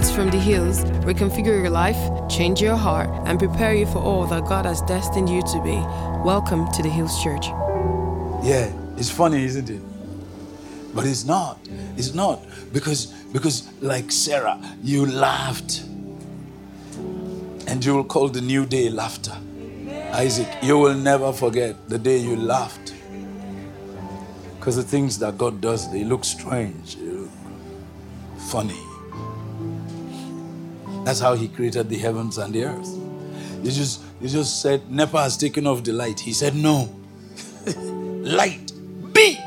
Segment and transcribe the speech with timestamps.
[0.00, 4.26] words from the hills reconfigure your life, change your heart, and prepare you for all
[4.26, 5.76] that God has destined you to be.
[6.24, 7.46] Welcome to the Hills Church.
[8.42, 9.82] Yeah, it's funny, isn't it?
[10.94, 11.58] But it's not.
[11.98, 12.40] It's not
[12.72, 15.82] because because like Sarah, you laughed,
[17.66, 19.36] and you will call the new day laughter.
[20.12, 22.94] Isaac, you will never forget the day you laughed.
[24.58, 27.30] Because the things that God does, they look strange, they look
[28.38, 28.89] funny.
[31.04, 32.96] That's how He created the heavens and the earth.
[33.62, 36.20] He just, he just said, Nepa has taken off the light.
[36.20, 36.88] He said, No.
[37.76, 38.72] light,
[39.12, 39.38] be.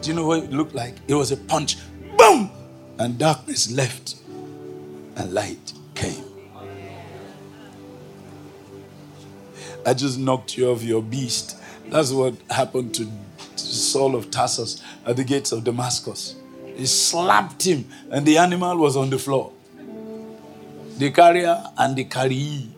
[0.00, 0.96] Do you know what it looked like?
[1.08, 1.78] It was a punch.
[2.18, 2.50] Boom!
[2.98, 4.16] And darkness left,
[5.16, 6.24] and light came.
[9.86, 11.56] I just knocked you off your beast.
[11.88, 13.10] That's what happened to
[13.56, 16.36] Saul of Tarsus at the gates of Damascus.
[16.76, 19.52] He slapped him, and the animal was on the floor.
[20.96, 22.68] The carrier and the carryee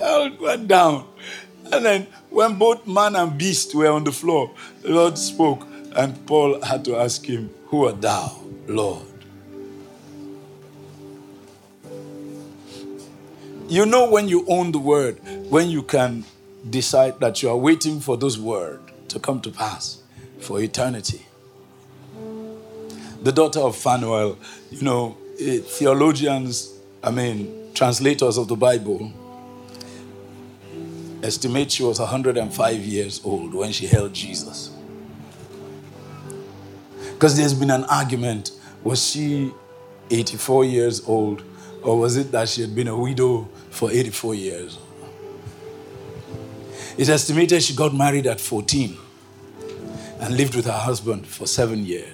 [0.00, 1.06] all went down.
[1.72, 4.50] And then, when both man and beast were on the floor,
[4.82, 5.66] the Lord spoke,
[5.96, 9.06] and Paul had to ask him, Who art thou, Lord?
[13.66, 15.18] You know when you own the word,
[15.50, 16.24] when you can
[16.68, 20.02] decide that you are waiting for those word to come to pass
[20.38, 21.26] for eternity.
[23.22, 24.38] The daughter of Phanuel,
[24.70, 29.12] you know, Eh, theologians, I mean, translators of the Bible,
[31.22, 34.70] estimate she was 105 years old when she held Jesus.
[37.12, 38.52] Because there's been an argument
[38.84, 39.50] was she
[40.10, 41.42] 84 years old,
[41.82, 44.78] or was it that she had been a widow for 84 years?
[46.96, 48.96] It's estimated she got married at 14
[50.20, 52.13] and lived with her husband for seven years.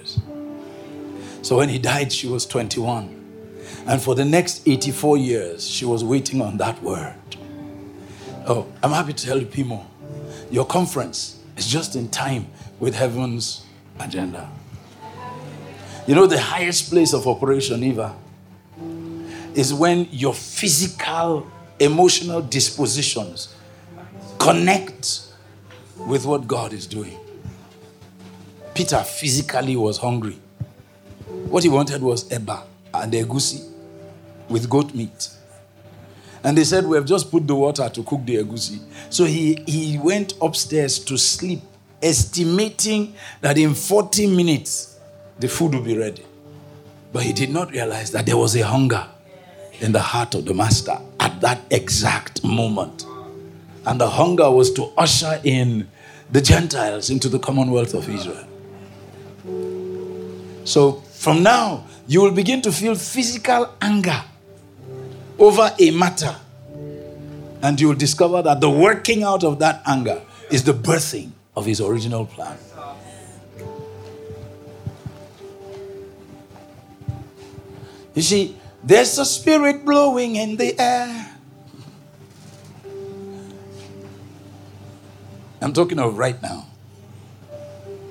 [1.41, 3.17] So when he died, she was 21.
[3.87, 7.15] And for the next 84 years, she was waiting on that word.
[8.47, 9.85] Oh, I'm happy to tell you, Pimo,
[10.49, 12.47] your conference is just in time
[12.79, 13.65] with heaven's
[13.99, 14.49] agenda.
[16.07, 18.15] You know, the highest place of operation, Eva,
[19.53, 21.47] is when your physical,
[21.79, 23.53] emotional dispositions
[24.39, 25.27] connect
[25.97, 27.17] with what God is doing.
[28.73, 30.40] Peter physically was hungry.
[31.49, 33.69] What he wanted was eba and egusi
[34.49, 35.29] with goat meat.
[36.43, 38.79] And they said, We have just put the water to cook the egusi.
[39.09, 41.61] So he, he went upstairs to sleep,
[42.01, 44.99] estimating that in 40 minutes
[45.39, 46.25] the food would be ready.
[47.13, 49.05] But he did not realize that there was a hunger
[49.79, 53.05] in the heart of the master at that exact moment.
[53.85, 55.89] And the hunger was to usher in
[56.31, 58.47] the Gentiles into the commonwealth of Israel.
[60.63, 64.23] So from now, you will begin to feel physical anger
[65.37, 66.35] over a matter.
[67.61, 71.67] And you will discover that the working out of that anger is the birthing of
[71.67, 72.57] his original plan.
[78.15, 81.37] You see, there's a spirit blowing in the air.
[85.61, 86.65] I'm talking of right now.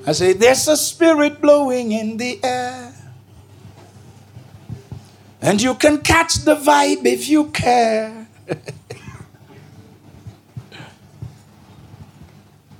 [0.07, 2.95] I say, there's a spirit blowing in the air.
[5.43, 8.27] And you can catch the vibe if you care.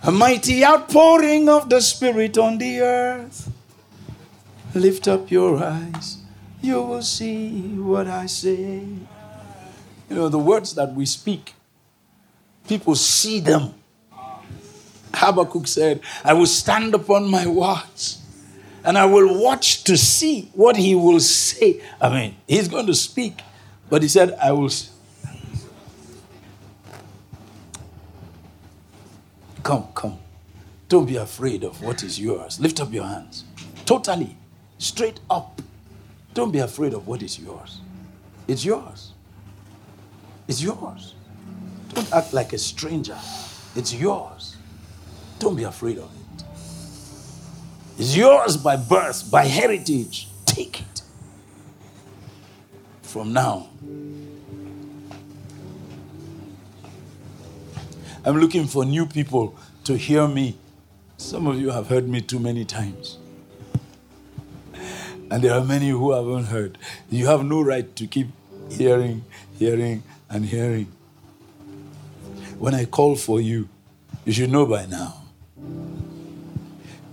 [0.03, 3.51] a mighty outpouring of the Spirit on the earth.
[4.75, 6.19] Lift up your eyes,
[6.61, 8.85] you will see what I say.
[10.09, 11.55] You know, the words that we speak,
[12.69, 13.75] people see them.
[15.15, 18.20] Habakkuk said, I will stand upon my watch
[18.85, 21.83] and I will watch to see what he will say.
[22.01, 23.41] I mean, he's going to speak,
[23.89, 24.71] but he said, I will.
[29.63, 30.19] Come, come.
[30.89, 32.59] Don't be afraid of what is yours.
[32.59, 33.45] Lift up your hands.
[33.85, 34.37] Totally.
[34.79, 35.61] Straight up.
[36.35, 37.81] Don't be afraid of what is yours.
[38.49, 39.13] It's yours.
[40.49, 41.15] It's yours.
[41.95, 43.19] Don't act like a stranger.
[43.77, 44.57] It's yours.
[45.39, 46.20] Don't be afraid of it.
[48.01, 50.27] It's yours by birth, by heritage.
[50.47, 51.03] Take it.
[53.03, 53.69] From now.
[58.25, 59.55] I'm looking for new people
[59.85, 60.57] to hear me.
[61.19, 63.19] Some of you have heard me too many times.
[65.31, 66.79] And there are many who haven't heard.
[67.11, 68.29] You have no right to keep
[68.71, 69.27] hearing,
[69.59, 70.91] hearing, and hearing.
[72.59, 73.69] When I call for you,
[74.25, 75.21] you should know by now.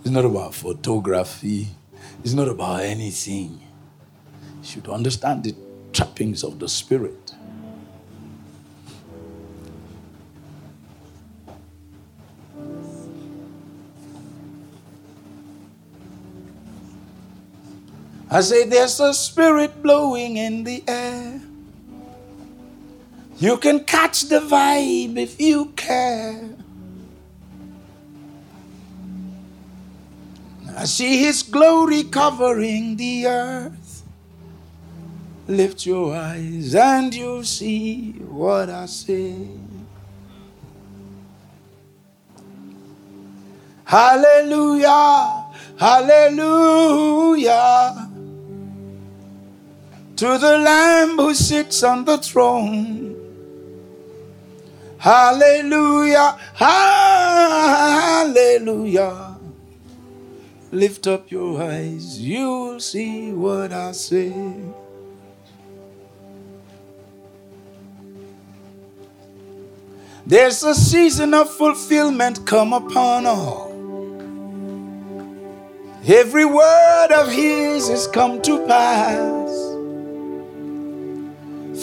[0.07, 1.67] It's not about photography,
[2.23, 3.59] it's not about anything.
[4.61, 5.53] You should understand the
[5.91, 7.35] trappings of the Spirit.
[18.31, 21.41] I say there's a spirit blowing in the air.
[23.39, 26.56] You can catch the vibe if you care.
[30.77, 34.03] I see his glory covering the earth.
[35.47, 39.33] Lift your eyes and you'll see what I say.
[43.85, 45.45] Hallelujah,
[45.79, 46.91] hallelujah.
[50.17, 53.15] To the Lamb who sits on the throne.
[54.99, 57.47] Hallelujah, hallelujah.
[60.71, 64.33] Lift up your eyes, you'll see what I say.
[70.25, 73.71] There's a season of fulfillment come upon all.
[76.05, 79.47] Every word of His has come to pass.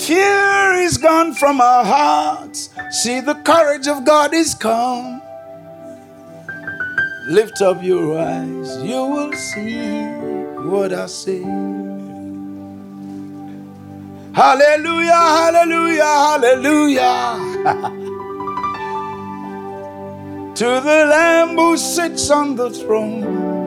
[0.07, 2.69] Fear is gone from our hearts.
[2.91, 5.23] See, the courage of God is come.
[7.27, 10.05] Lift up your eyes, you will see
[10.69, 11.43] what I say.
[14.35, 17.39] Hallelujah, hallelujah, hallelujah.
[20.55, 23.65] to the Lamb who sits on the throne.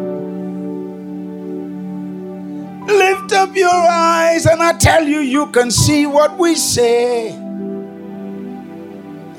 [2.88, 7.31] Lift up your eyes, and I tell you, you can see what we say.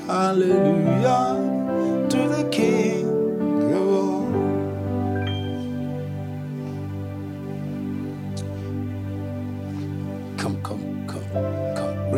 [0.07, 1.37] Hallelujah
[2.09, 2.78] to the King.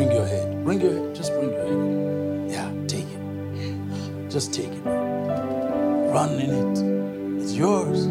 [0.01, 0.63] Bring your head.
[0.63, 1.15] Bring your head.
[1.15, 2.51] Just bring your head.
[2.51, 4.31] Yeah, take it.
[4.31, 4.81] Just take it.
[4.83, 7.43] Run in it.
[7.43, 8.07] It's yours.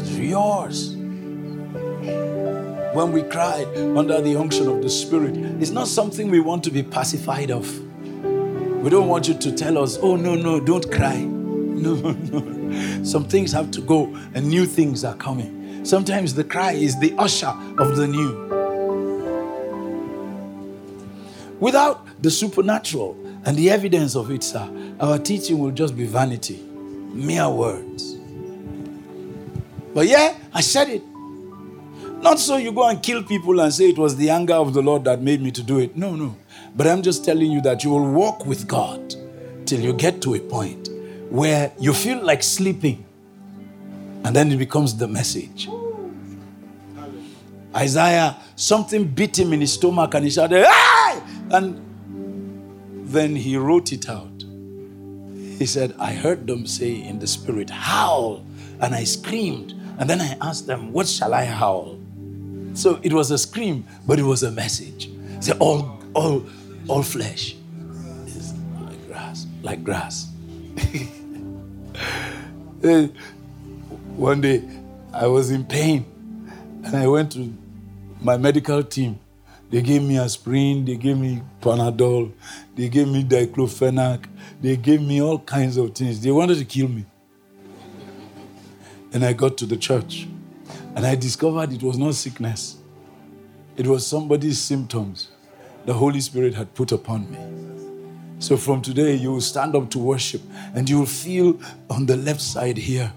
[0.00, 0.94] It's yours.
[2.94, 6.70] When we cry under the unction of the Spirit, it's not something we want to
[6.70, 7.68] be pacified of.
[8.82, 11.28] We don't want you to tell us, oh, no, no, don't cry.
[11.78, 13.04] No, no.
[13.04, 15.84] Some things have to go and new things are coming.
[15.84, 18.57] Sometimes the cry is the usher of the new.
[21.60, 24.68] Without the supernatural and the evidence of it, sir,
[25.00, 26.62] our teaching will just be vanity,
[27.12, 28.14] mere words.
[29.94, 31.02] But yeah, I said it.
[32.22, 34.82] Not so you go and kill people and say it was the anger of the
[34.82, 35.96] Lord that made me to do it.
[35.96, 36.36] No, no.
[36.76, 39.14] But I'm just telling you that you will walk with God
[39.66, 40.88] till you get to a point
[41.30, 43.04] where you feel like sleeping.
[44.24, 45.68] And then it becomes the message.
[47.74, 51.20] Isaiah, something beat him in his stomach and he shouted, Hey!
[51.50, 51.80] And
[53.10, 54.44] then he wrote it out.
[55.58, 58.44] He said, I heard them say in the spirit, Howl.
[58.80, 59.74] And I screamed.
[59.98, 61.98] And then I asked them, What shall I howl?
[62.74, 65.10] So it was a scream, but it was a message.
[65.40, 66.44] Say, all, all,
[66.86, 67.56] all flesh
[68.26, 70.30] is like grass, like grass.
[74.16, 74.62] One day,
[75.12, 76.06] I was in pain,
[76.84, 77.52] and I went to
[78.20, 79.18] my medical team.
[79.70, 82.32] They gave me aspirin, they gave me Panadol,
[82.74, 84.24] they gave me diclofenac,
[84.62, 86.20] they gave me all kinds of things.
[86.20, 87.04] They wanted to kill me.
[89.12, 90.26] And I got to the church,
[90.94, 92.76] and I discovered it was not sickness.
[93.76, 95.28] It was somebody's symptoms
[95.84, 97.38] the Holy Spirit had put upon me.
[98.40, 100.42] So from today, you will stand up to worship
[100.74, 101.58] and you will feel
[101.88, 103.12] on the left side here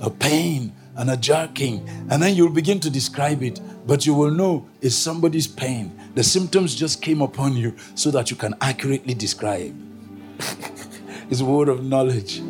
[0.00, 1.88] a pain and a jerking.
[2.10, 5.98] And then you'll begin to describe it, but you will know it's somebody's pain.
[6.14, 9.74] The symptoms just came upon you so that you can accurately describe.
[11.30, 12.42] it's a word of knowledge.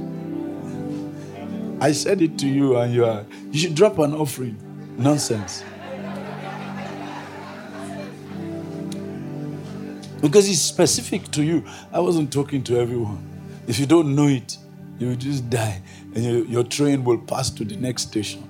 [1.80, 3.24] I said it to you, and you are.
[3.52, 4.56] You should drop an offering.
[4.96, 5.62] Nonsense.
[10.20, 11.64] Because it's specific to you.
[11.92, 13.24] I wasn't talking to everyone.
[13.68, 14.56] If you don't know it,
[14.98, 15.80] you will just die,
[16.18, 18.42] and your, your train will pass to the next station.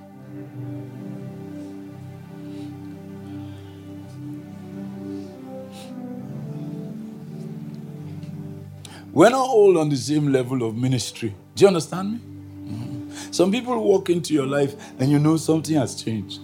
[9.13, 11.35] We're not all on the same level of ministry.
[11.55, 12.19] Do you understand me?
[12.71, 13.35] Mhm.
[13.35, 16.39] Some people walk into your life and you know something has changed.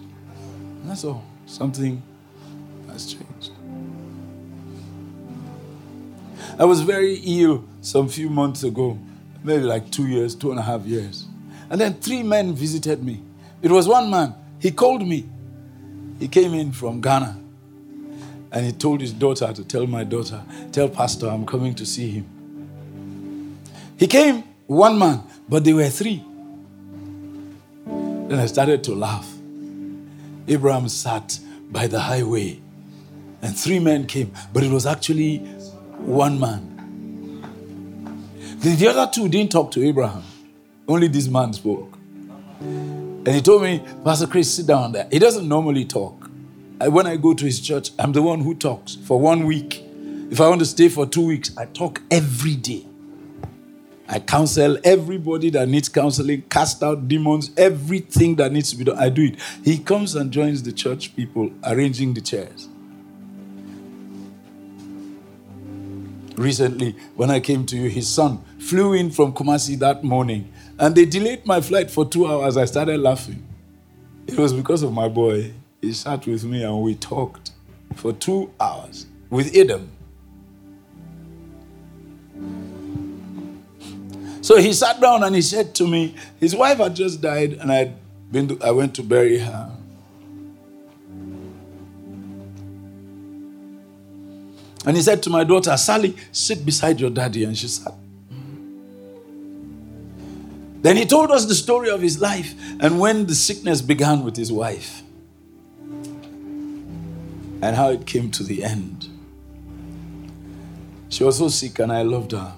[0.86, 1.24] That's all.
[1.48, 2.02] Something
[2.90, 3.52] has changed.
[6.60, 8.98] I was very ill some few months ago,
[9.46, 11.28] maybe like two years, two and a half years.
[11.70, 13.22] And then three men visited me.
[13.62, 14.36] It was one man.
[14.60, 15.30] He called me
[16.20, 17.38] He came in from Ghana
[18.52, 22.10] and he told his daughter to tell my daughter, Tell Pastor I'm coming to see
[22.12, 22.26] him.
[23.98, 26.24] He came, one man, but they were three.
[28.14, 29.32] Then I started to laugh.
[30.48, 32.60] Abraham sat by the highway
[33.42, 35.40] and three men came, but it was actually
[36.00, 36.75] one man.
[38.66, 40.24] The, the other two didn't talk to Abraham,
[40.88, 42.00] only this man spoke.
[42.60, 45.08] And he told me, Pastor Chris, sit down there.
[45.12, 46.32] He doesn't normally talk.
[46.82, 49.84] I, when I go to his church, I'm the one who talks for one week.
[50.32, 52.88] If I want to stay for two weeks, I talk every day.
[54.10, 58.98] I counsel everybody that needs counseling, cast out demons, everything that needs to be done.
[58.98, 59.36] I do it.
[59.64, 62.68] He comes and joins the church people arranging the chairs.
[66.36, 70.96] Recently, when I came to you, his son flew in from Kumasi that morning and
[70.96, 72.58] they delayed my flight for two hours.
[72.58, 73.46] I started laughing.
[74.26, 75.54] It was because of my boy.
[75.82, 77.52] He sat with me and we talked
[77.94, 79.92] for two hours with Adam.
[84.42, 87.72] So he sat down and he said to me, his wife had just died and
[87.72, 87.94] I'd
[88.32, 89.72] been to, I went to bury her.
[94.88, 97.44] And he said to my daughter, Sally, sit beside your daddy.
[97.44, 97.94] And she sat.
[100.86, 104.36] Then he told us the story of his life and when the sickness began with
[104.36, 105.02] his wife
[107.60, 109.10] and how it came to the end.
[111.10, 112.54] She was so sick and I loved her.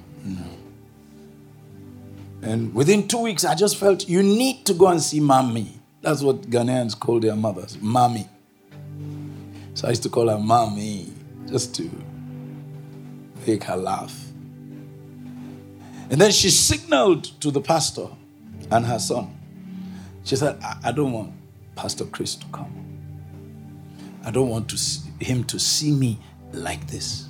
[2.42, 5.80] And within two weeks, I just felt you need to go and see mommy.
[6.02, 8.28] That's what Ghanaians call their mothers, mommy.
[9.74, 11.14] So I used to call her mommy
[11.46, 11.90] just to
[13.46, 14.27] make her laugh.
[16.10, 18.08] And then she signaled to the pastor
[18.72, 19.38] and her son.
[20.24, 21.34] She said, I, I don't want
[21.76, 22.74] Pastor Chris to come.
[24.26, 26.20] I don't want to see, him to see me
[26.52, 27.30] like this.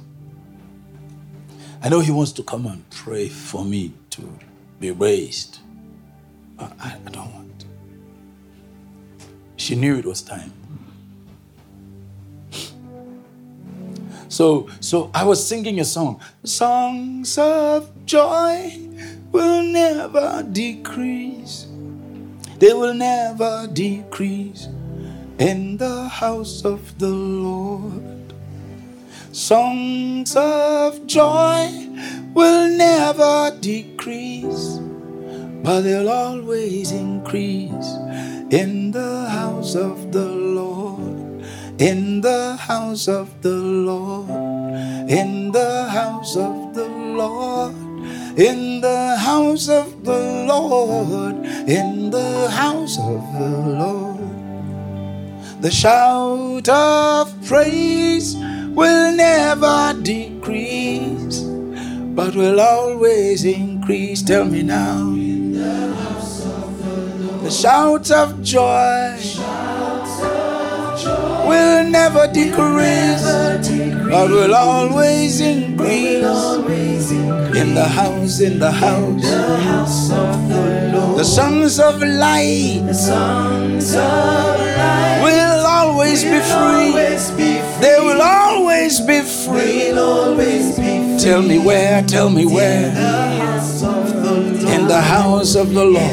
[1.81, 4.29] I know he wants to come and pray for me to
[4.79, 5.59] be raised,
[6.55, 7.65] but I, I don't want.
[9.57, 10.53] She knew it was time.
[14.29, 16.21] So, so I was singing a song.
[16.43, 18.71] Songs of joy
[19.33, 21.67] will never decrease.
[22.57, 24.69] They will never decrease
[25.37, 28.33] in the house of the Lord.
[29.33, 31.67] Songs of joy
[32.33, 34.79] will never decrease,
[35.61, 37.91] but they'll always increase
[38.49, 41.43] in the house of the Lord.
[41.77, 44.29] In the house of the Lord.
[45.11, 47.86] In the house of the Lord
[48.37, 51.35] in the house of the Lord,
[51.67, 54.17] in the house of the Lord.
[55.61, 61.39] The shout of praise will never decrease,
[62.13, 64.21] but will always increase.
[64.21, 65.15] Tell me now.
[67.41, 69.17] The shout of joy
[71.47, 73.23] will never decrease,
[74.09, 76.23] but will always increase.
[77.57, 81.19] In the house, in the house, the house of the Lord.
[81.19, 86.91] The sons of light, the sons of light will always be free.
[87.81, 89.91] They will always be free.
[91.19, 92.87] Tell me where, tell me where.
[92.87, 93.01] In the
[93.41, 94.71] house of the Lord.
[94.71, 96.07] In the house of the Lord.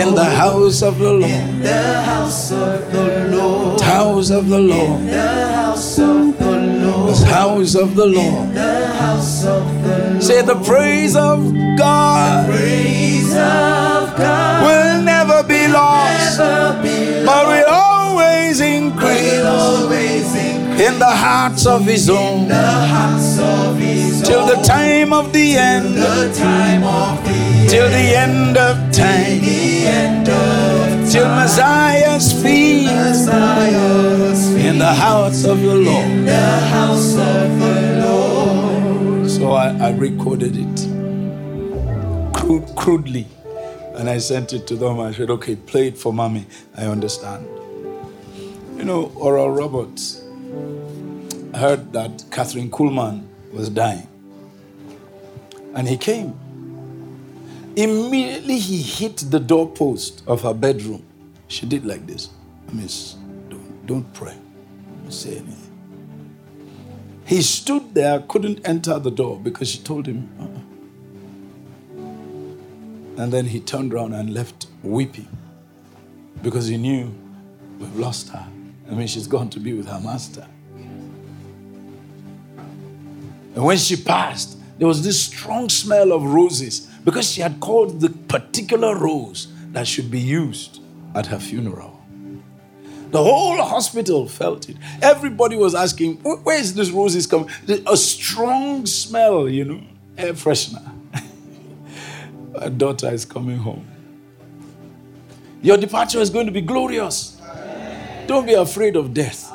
[0.00, 1.30] In the house of the Lord.
[1.30, 3.80] In the house of the Lord.
[3.80, 5.08] House of the Lord.
[5.08, 7.16] The house of the Lord.
[7.26, 8.54] House of the Lord.
[8.54, 10.22] The house of the Lord.
[10.22, 11.42] Say the praise of
[11.78, 12.46] God.
[12.48, 17.26] The praise of God will never be lost, never be lost.
[17.26, 19.40] but will always increase.
[20.80, 20.88] Will always increase.
[20.88, 22.48] In the hearts of His own.
[22.48, 25.94] The hearts of His Till the time of the end.
[25.94, 27.68] The time of the.
[27.68, 29.40] Till the end of time.
[29.40, 32.86] The end of Till Messiah's feet.
[32.86, 34.66] Messiah's feet.
[34.66, 36.06] In the house of the Lord.
[36.06, 39.30] In the house of the Lord.
[39.30, 40.88] So I, I recorded it
[42.76, 43.26] crudely.
[43.94, 44.98] And I sent it to them.
[45.00, 46.46] I said, okay, play it for mommy.
[46.76, 47.46] I understand.
[48.76, 50.19] You know, Oral Roberts
[51.54, 54.06] heard that Kathryn Kuhlman was dying.
[55.74, 56.38] And he came.
[57.76, 61.04] Immediately he hit the doorpost of her bedroom.
[61.48, 62.30] She did like this.
[62.72, 63.16] Miss,
[63.48, 64.36] don't, don't pray.
[65.02, 65.56] Don't say anything.
[67.26, 70.28] He stood there, couldn't enter the door because she told him.
[70.40, 70.60] Uh-uh.
[73.22, 75.28] And then he turned around and left weeping
[76.42, 77.14] because he knew
[77.80, 78.46] We've lost her.
[78.90, 80.46] I mean, she's gone to be with her master.
[83.54, 88.00] And when she passed, there was this strong smell of roses because she had called
[88.00, 90.80] the particular rose that should be used
[91.14, 92.00] at her funeral.
[93.10, 94.76] The whole hospital felt it.
[95.02, 97.50] Everybody was asking, Where is this roses coming?
[97.86, 99.80] A strong smell, you know,
[100.16, 100.92] air freshener.
[102.60, 103.86] Her daughter is coming home.
[105.62, 107.39] Your departure is going to be glorious.
[108.30, 109.52] Don't be afraid of death.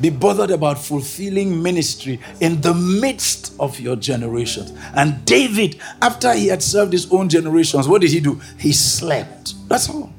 [0.00, 4.72] Be bothered about fulfilling ministry in the midst of your generations.
[4.94, 8.40] And David, after he had served his own generations, what did he do?
[8.60, 9.54] He slept.
[9.68, 10.12] That's all.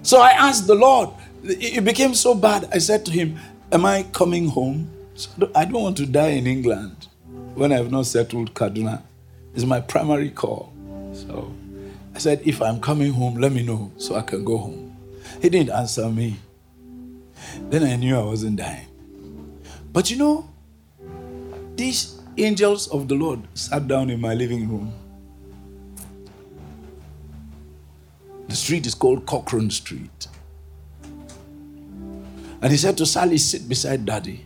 [0.00, 1.10] So I asked the Lord,
[1.44, 2.70] it became so bad.
[2.72, 3.36] I said to him,
[3.70, 4.90] Am I coming home?
[5.54, 7.08] I don't want to die in England
[7.54, 9.02] when I have not settled Kaduna.
[9.54, 10.72] It's my primary call.
[11.12, 11.52] So
[12.18, 14.96] I said, If I'm coming home, let me know so I can go home.
[15.40, 16.34] He didn't answer me.
[17.70, 18.88] Then I knew I wasn't dying.
[19.92, 20.50] But you know,
[21.76, 24.92] these angels of the Lord sat down in my living room.
[28.48, 30.26] The street is called Cochrane Street.
[32.60, 34.44] And he said to Sally, Sit beside daddy.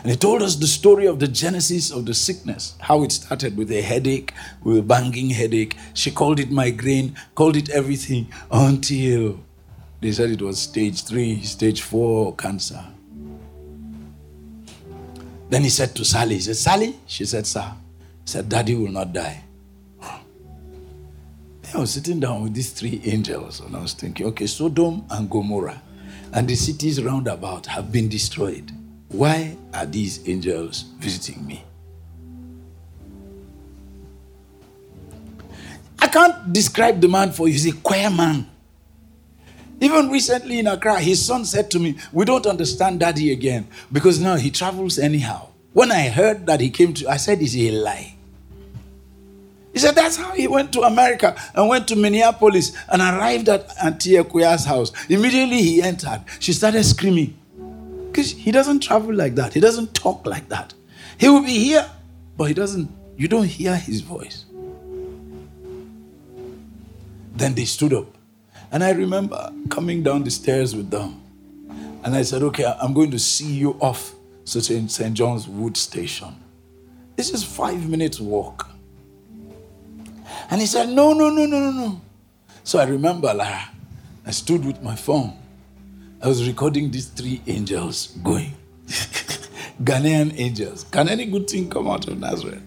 [0.00, 3.56] And he told us the story of the genesis of the sickness, how it started
[3.56, 4.32] with a headache,
[4.62, 5.76] with a banging headache.
[5.94, 9.40] She called it migraine, called it everything until
[10.00, 12.84] they said it was stage three, stage four cancer.
[15.48, 16.96] Then he said to Sally, he said, Sally?
[17.06, 17.72] She said, Sir.
[18.24, 19.44] He said, Daddy will not die.
[21.74, 25.30] I was sitting down with these three angels and I was thinking, okay, Sodom and
[25.30, 25.80] Gomorrah
[26.34, 28.70] and the cities round about have been destroyed.
[29.12, 31.62] Why are these angels visiting me?
[35.98, 37.52] I can't describe the man for you.
[37.52, 38.48] He's a queer man.
[39.80, 44.18] Even recently in Accra, his son said to me, We don't understand daddy again because
[44.18, 45.48] now he travels anyhow.
[45.72, 48.14] When I heard that he came to, I said, Is he a lie?
[49.72, 53.70] He said that's how he went to America and went to Minneapolis and arrived at
[53.82, 54.92] Auntie Kuya's house.
[55.08, 56.24] Immediately he entered.
[56.40, 57.36] She started screaming.
[58.12, 59.54] Because he doesn't travel like that.
[59.54, 60.74] He doesn't talk like that.
[61.16, 61.88] He will be here,
[62.36, 64.44] but he doesn't, you don't hear his voice.
[67.34, 68.14] Then they stood up
[68.70, 71.22] and I remember coming down the stairs with them.
[72.04, 75.14] And I said, okay, I'm going to see you off St.
[75.14, 76.34] John's Wood Station.
[77.16, 78.68] This is five minutes walk.
[80.50, 82.00] And he said, no, no, no, no, no, no.
[82.64, 83.70] So I remember, Lara,
[84.26, 85.38] I stood with my phone.
[86.22, 88.54] I was recording these three angels going.
[89.82, 90.84] Ghanaian angels.
[90.84, 92.62] Can any good thing come out of Nazareth?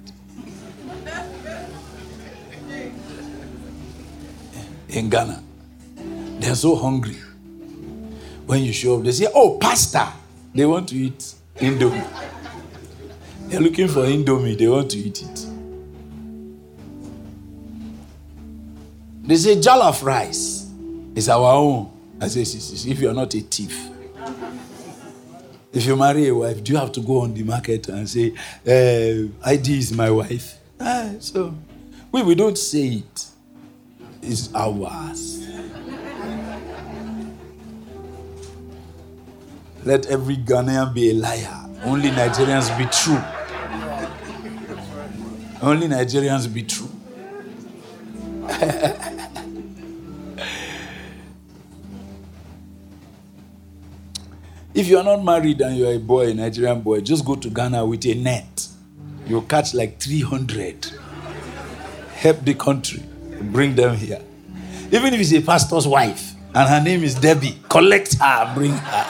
[4.89, 5.41] In Ghana.
[6.39, 7.15] They are so hungry.
[8.45, 10.11] When you show up, they say, Oh, pasta.
[10.53, 12.05] They want to eat Indomie.
[13.47, 15.45] They're looking for Indomie, they want to eat it.
[19.23, 20.69] They say, Jollof rice
[21.15, 21.94] is our own.
[22.21, 22.41] I say,
[22.91, 23.89] if you're not a thief,
[25.73, 28.31] if you marry a wife, do you have to go on the market and say,
[28.65, 30.57] uh, ID is my wife?
[30.79, 31.53] Ah, so
[32.11, 33.25] we, we don't say it.
[34.21, 35.45] It's ours.
[39.83, 41.69] Let every Ghanaian be a liar.
[41.83, 43.21] Only Nigerians be true.
[45.61, 46.89] Only Nigerians be true.
[54.75, 57.35] if you are not married and you are a boy, a Nigerian boy, just go
[57.35, 58.67] to Ghana with a net.
[59.25, 60.87] You'll catch like 300.
[62.13, 63.01] Help the country.
[63.41, 64.21] Bring them here.
[64.91, 69.05] Even if it's a pastor's wife and her name is Debbie, collect her, bring her.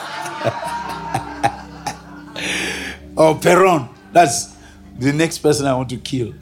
[3.16, 3.88] oh, Peron.
[4.12, 4.56] That's
[4.98, 6.32] the next person I want to kill.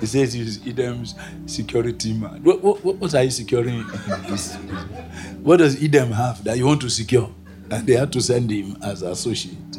[0.00, 1.14] He says he's Edem's
[1.44, 2.42] security man.
[2.42, 3.82] What, what, what are you securing?
[5.42, 7.30] what does Edem have that you want to secure?
[7.70, 9.76] And they had to send him as associate.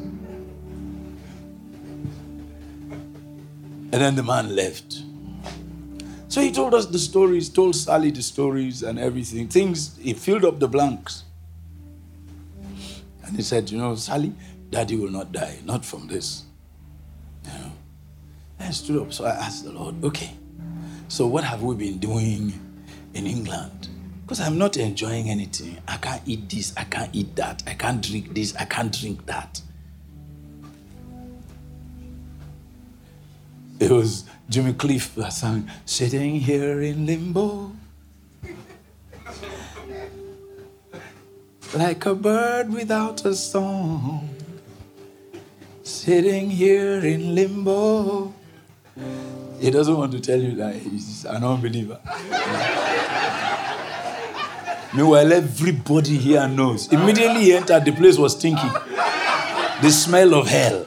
[3.90, 5.04] And then the man left.
[6.28, 9.48] So he told us the stories, told Sally the stories and everything.
[9.48, 11.24] Things, he filled up the blanks.
[13.26, 14.34] And he said, You know, Sally,
[14.70, 16.44] daddy will not die, not from this.
[17.46, 17.72] You know.
[18.60, 20.32] I stood up, so I asked the Lord, Okay,
[21.08, 22.54] so what have we been doing
[23.14, 23.88] in England?
[24.28, 25.78] Because I'm not enjoying anything.
[25.88, 29.26] I can't eat this, I can't eat that, I can't drink this, I can't drink
[29.26, 29.62] that.
[33.80, 37.72] It was Jimmy Cliff uh, that sang, Sitting here in limbo.
[41.74, 44.28] like a bird without a song,
[45.84, 48.34] sitting here in limbo.
[49.62, 52.02] He doesn't want to tell you that he's an unbeliever.
[54.94, 56.92] Meanwhile, everybody here knows.
[56.92, 58.72] Immediately he entered, the place was stinking.
[59.82, 60.86] The smell of hell.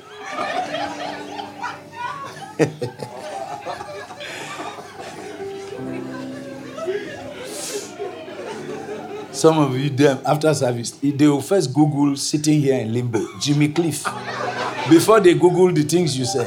[9.33, 13.69] Some of you, them after service, they will first Google sitting here in limbo, Jimmy
[13.69, 14.05] Cliff,
[14.91, 16.47] before they Google the things you say.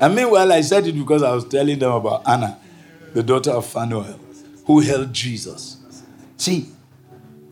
[0.00, 2.56] And meanwhile, I said it because I was telling them about Anna,
[3.14, 4.16] the daughter of Phanuel,
[4.68, 5.78] who held Jesus.
[6.36, 6.68] See,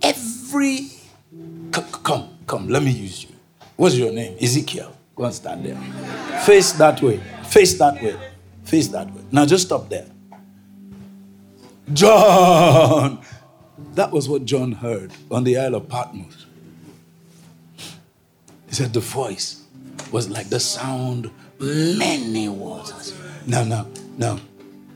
[0.03, 0.91] every.
[1.73, 3.31] Come, come, let me use you.
[3.75, 4.37] What's your name?
[4.41, 4.95] Ezekiel.
[5.17, 5.77] Go and stand there.
[6.43, 7.21] Face that way.
[7.45, 8.17] Face that way.
[8.65, 9.23] Face that way.
[9.33, 10.07] Now just stop there.
[11.93, 13.21] John.
[13.95, 16.47] That was what John heard on the Isle of Patmos.
[18.69, 19.65] He said the voice
[20.13, 23.15] was like the sound many waters.
[23.47, 23.87] Now, now,
[24.19, 24.39] now,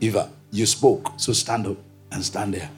[0.00, 1.76] Eva, you spoke, so stand up
[2.12, 2.70] and stand there.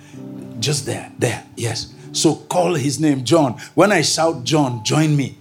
[0.61, 1.92] Just there, there, yes.
[2.12, 3.59] So call his name, John.
[3.75, 5.38] When I shout John, join me.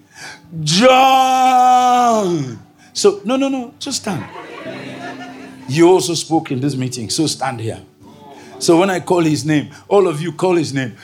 [0.61, 2.59] John!
[2.93, 4.25] So, no, no, no, just stand.
[5.67, 7.81] You also spoke in this meeting, so stand here.
[8.59, 10.95] So when I call his name, all of you call his name.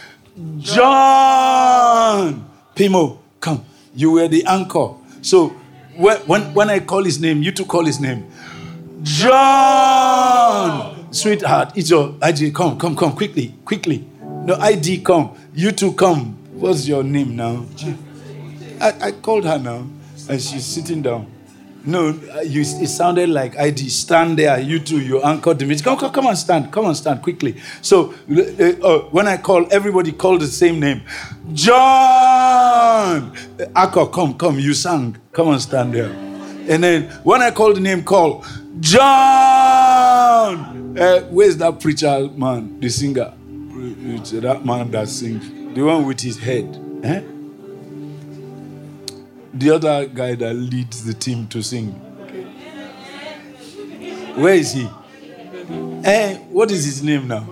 [0.60, 2.50] John!
[2.76, 3.66] Pimo, come.
[3.96, 4.94] You were the anchor.
[5.22, 5.56] So
[5.96, 8.30] when, when, I call his name, you two call his name.
[9.02, 10.97] John!
[11.18, 12.52] Sweetheart, it's your ID.
[12.52, 14.08] Come, come, come, quickly, quickly.
[14.22, 15.36] No, ID, come.
[15.52, 16.38] You two come.
[16.54, 17.66] What's your name now?
[18.80, 19.88] I, I called her now,
[20.30, 21.26] and she's sitting down.
[21.84, 22.10] No,
[22.46, 23.90] you, it sounded like ID.
[23.90, 25.84] Stand there, you two, you the meeting.
[25.84, 26.72] Come, come, come on, stand.
[26.72, 27.60] Come on, stand quickly.
[27.82, 28.42] So uh,
[28.86, 31.02] uh, when I call, everybody called the same name.
[31.52, 33.32] John!
[33.74, 35.18] Akko, come, come, you sang.
[35.32, 36.12] Come on, stand there.
[36.70, 38.46] And then when I called the name, call
[38.80, 39.67] John!
[40.48, 43.34] Uh, where's that preacher man, the singer?
[44.42, 45.76] That man that sings.
[45.76, 46.84] The one with his head.
[47.04, 47.22] Eh?
[49.60, 51.92] the other guy that leads the team to sing.
[54.36, 54.88] Where is he?
[56.04, 57.48] Eh, what is his name now?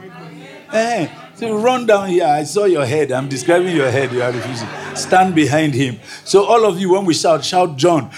[0.71, 2.25] Eh, so run down here.
[2.25, 3.11] I saw your head.
[3.11, 4.11] I'm describing your head.
[4.11, 4.67] You are refusing.
[4.93, 5.99] Stand behind him.
[6.23, 8.11] So all of you, when we shout, shout John.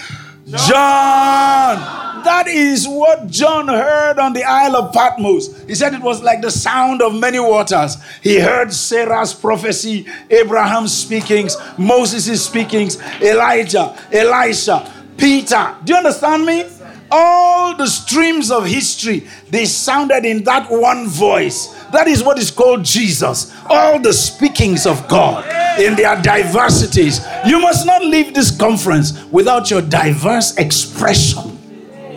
[0.46, 2.07] John!
[2.24, 5.62] That is what John heard on the Isle of Patmos.
[5.64, 7.96] He said it was like the sound of many waters.
[8.22, 15.76] He heard Sarah's prophecy, Abraham's speakings, Moses' speakings, Elijah, Elisha, Peter.
[15.84, 16.64] Do you understand me?
[17.10, 21.68] All the streams of history, they sounded in that one voice.
[21.90, 23.54] That is what is called Jesus.
[23.70, 25.46] All the speakings of God
[25.80, 27.20] in their diversities.
[27.46, 31.57] You must not leave this conference without your diverse expression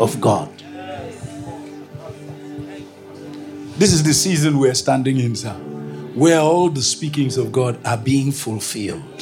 [0.01, 0.49] of God.
[3.77, 5.53] This is the season we're standing in, sir,
[6.15, 9.21] where all the speakings of God are being fulfilled.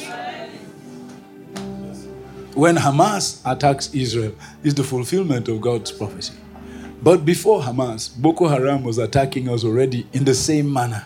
[2.55, 6.33] When Hamas attacks Israel, is the fulfillment of God's prophecy.
[7.01, 11.05] But before Hamas, Boko Haram was attacking us already in the same manner.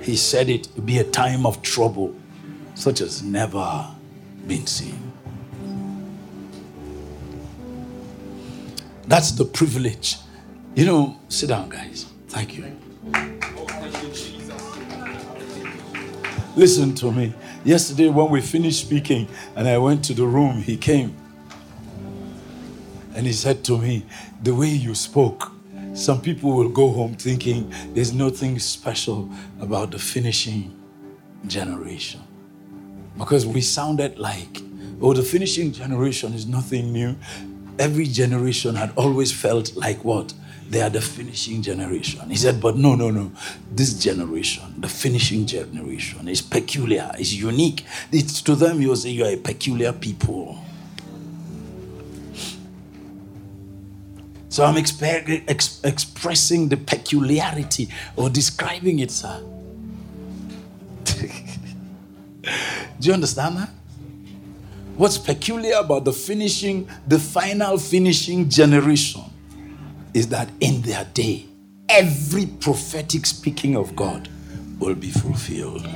[0.00, 2.14] He said it would be a time of trouble,
[2.74, 3.88] such as never
[4.46, 5.01] been seen.
[9.12, 10.16] That's the privilege.
[10.74, 12.06] You know, sit down, guys.
[12.28, 12.64] Thank you.
[16.56, 17.34] Listen to me.
[17.62, 21.14] Yesterday, when we finished speaking and I went to the room, he came
[23.14, 24.06] and he said to me,
[24.42, 25.52] The way you spoke,
[25.92, 29.28] some people will go home thinking there's nothing special
[29.60, 30.74] about the finishing
[31.46, 32.22] generation.
[33.18, 34.62] Because we sounded like,
[35.02, 37.14] oh, the finishing generation is nothing new
[37.78, 40.34] every generation had always felt like what?
[40.68, 42.30] They are the finishing generation.
[42.30, 43.32] He said, but no, no, no.
[43.70, 47.84] This generation, the finishing generation, is peculiar, is unique.
[48.10, 50.58] It's to them, you say you are a peculiar people.
[54.48, 59.42] So I'm exp- ex- expressing the peculiarity or describing it, sir.
[63.00, 63.70] Do you understand that?
[64.96, 69.22] What's peculiar about the finishing, the final finishing generation
[70.14, 71.46] is that in their day,
[71.88, 74.28] every prophetic speaking of God
[74.78, 75.88] will be fulfilled.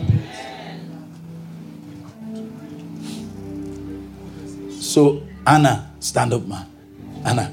[4.81, 6.67] So, Anna, stand up, man.
[7.25, 7.53] Anna,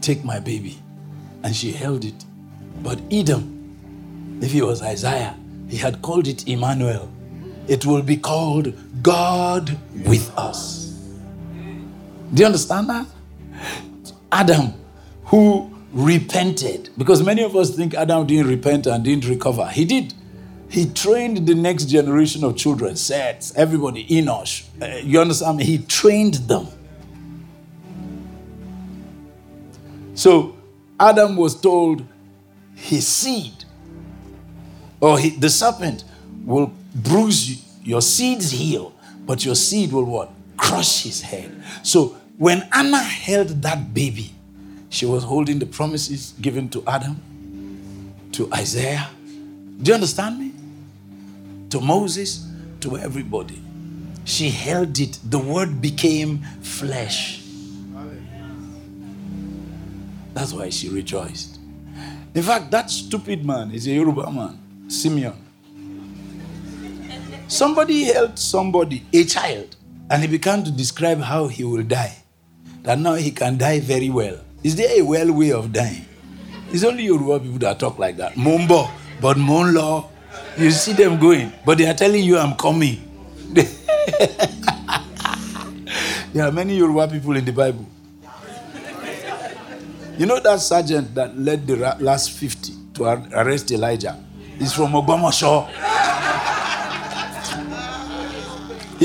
[0.00, 0.78] take my baby.
[1.42, 2.24] And she held it.
[2.82, 5.36] But Edom, if he was Isaiah,
[5.68, 7.10] he had called it Emmanuel,
[7.68, 10.86] it will be called God with us.
[12.32, 13.06] Do you understand that?
[14.30, 14.74] Adam,
[15.26, 19.66] who repented, because many of us think Adam didn't repent and didn't recover.
[19.66, 20.14] He did.
[20.68, 24.66] He trained the next generation of children, Seth, everybody, Enosh.
[24.82, 25.64] Uh, you understand me?
[25.64, 26.66] He trained them.
[30.14, 30.56] So
[30.98, 32.04] Adam was told
[32.74, 33.64] his seed
[35.00, 36.04] or he, the serpent
[36.44, 36.72] will
[37.02, 38.92] bruise your seed's heal,
[39.24, 40.30] but your seed will what?
[40.56, 41.62] Crush his head.
[41.82, 44.32] So when Anna held that baby,
[44.88, 47.20] she was holding the promises given to Adam,
[48.32, 49.08] to Isaiah.
[49.82, 50.52] Do you understand me?
[51.70, 52.46] To Moses,
[52.80, 53.60] to everybody.
[54.24, 55.18] She held it.
[55.24, 57.42] The word became flesh.
[60.34, 61.58] That's why she rejoiced.
[62.34, 65.45] In fact, that stupid man is a Yoruba man, Simeon.
[67.48, 69.76] Somebody helped somebody, a child,
[70.10, 72.16] and he began to describe how he will die.
[72.82, 74.38] That now he can die very well.
[74.64, 76.04] Is there a well way of dying?
[76.72, 78.36] It's only Yoruba people that talk like that.
[78.36, 78.88] Mumbo,
[79.20, 80.08] but Monlo,
[80.58, 82.98] you see them going, but they are telling you I'm coming.
[86.32, 87.86] there are many Yoruba people in the Bible.
[90.18, 93.04] You know that sergeant that led the last 50 to
[93.34, 94.18] arrest Elijah?
[94.58, 95.68] He's from Ogbomosho.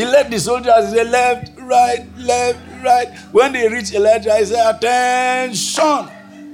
[0.01, 3.07] He led the soldiers, they left, right, left, right.
[3.31, 6.09] When they reached Elijah, he said, Attention!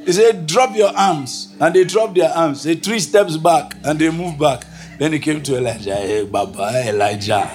[0.06, 1.56] He said, Drop your arms.
[1.58, 2.64] And they dropped their arms.
[2.64, 4.66] They three steps back and they moved back.
[5.00, 5.96] Then he came to Elijah.
[5.96, 7.48] Hey, Baba, Elijah.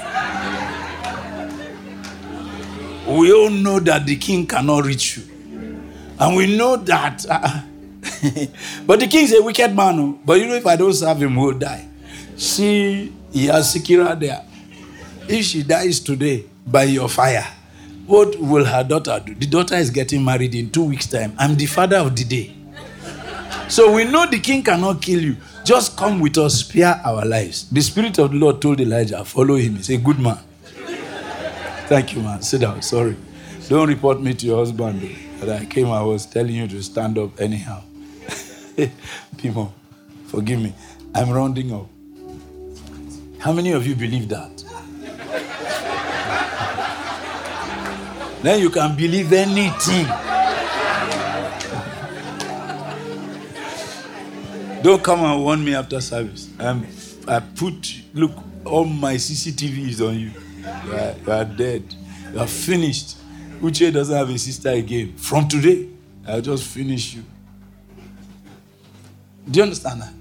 [3.06, 5.24] we all know that the king cannot reach you.
[6.18, 7.26] And we know that.
[7.28, 7.60] Uh,
[8.86, 9.98] but the king is a wicked man.
[10.00, 10.18] Oh.
[10.24, 11.86] But you know, if I don't serve him, we'll die.
[12.36, 14.46] See, he has Sikira there.
[15.28, 17.46] If she dies today by your fire,
[18.06, 19.34] what will her daughter do?
[19.34, 21.32] The daughter is getting married in two weeks' time.
[21.38, 22.54] I'm the father of the day.
[23.68, 25.36] So we know the king cannot kill you.
[25.64, 27.70] Just come with us, spare our lives.
[27.70, 29.76] The Spirit of the Lord told Elijah, follow him.
[29.76, 30.38] He's a good man.
[31.86, 32.42] Thank you, man.
[32.42, 32.82] Sit down.
[32.82, 33.16] Sorry.
[33.68, 35.08] Don't report me to your husband.
[35.38, 37.82] But I came, I was telling you to stand up anyhow.
[39.38, 39.72] People,
[40.26, 40.74] forgive me.
[41.14, 41.86] I'm rounding up.
[43.38, 44.64] How many of you believe that?
[48.42, 50.06] Then you can believe anything.
[54.82, 56.50] Don't come and warn me after service.
[56.58, 56.86] I'm,
[57.28, 58.32] I put, look,
[58.64, 60.30] all my CCTV is on you.
[60.86, 61.94] You are, you are dead.
[62.32, 63.16] You are finished.
[63.60, 65.14] Uche doesn't have a sister again.
[65.16, 65.88] From today,
[66.26, 67.22] I'll just finish you.
[69.48, 70.12] Do you understand that?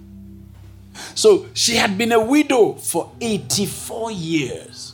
[1.16, 4.91] So she had been a widow for 84 years.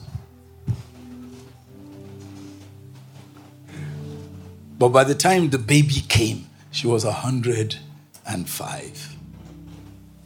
[4.77, 9.15] But by the time the baby came, she was 105.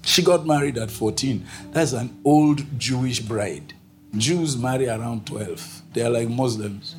[0.03, 1.45] She got married at 14.
[1.71, 3.73] That's an old Jewish bride.
[4.17, 5.83] Jews marry around 12.
[5.93, 6.97] They are like Muslims.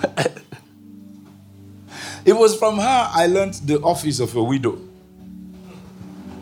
[2.24, 4.78] it was from her I learned the office of a widow.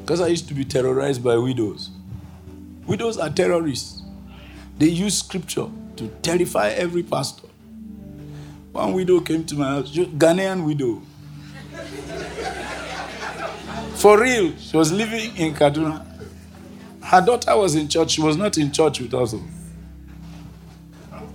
[0.03, 1.88] Because I used to be terrorized by widows.
[2.87, 4.03] Widows are terrorists.
[4.77, 5.70] They use scripture
[6.01, 7.47] to terrify every pastor.
[8.73, 11.03] One widow came to my house, Ghanaian widow.
[13.97, 16.07] For real, she was living in Kaduna.
[17.03, 18.13] Her daughter was in church.
[18.13, 19.35] She was not in church with us.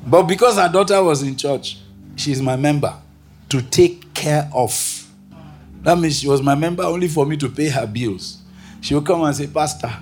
[0.08, 1.78] But because her daughter was in church,
[2.15, 2.95] she's my member
[3.49, 4.73] to take care of.
[5.84, 8.41] That means she was my member only for me to pay her bills.
[8.82, 9.93] She will come and say, Pastor,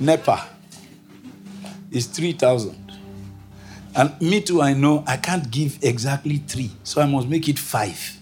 [0.00, 0.48] NEPA
[1.92, 2.81] is 3,000.
[3.94, 6.70] And me too, I know I can't give exactly three.
[6.82, 8.18] So I must make it five.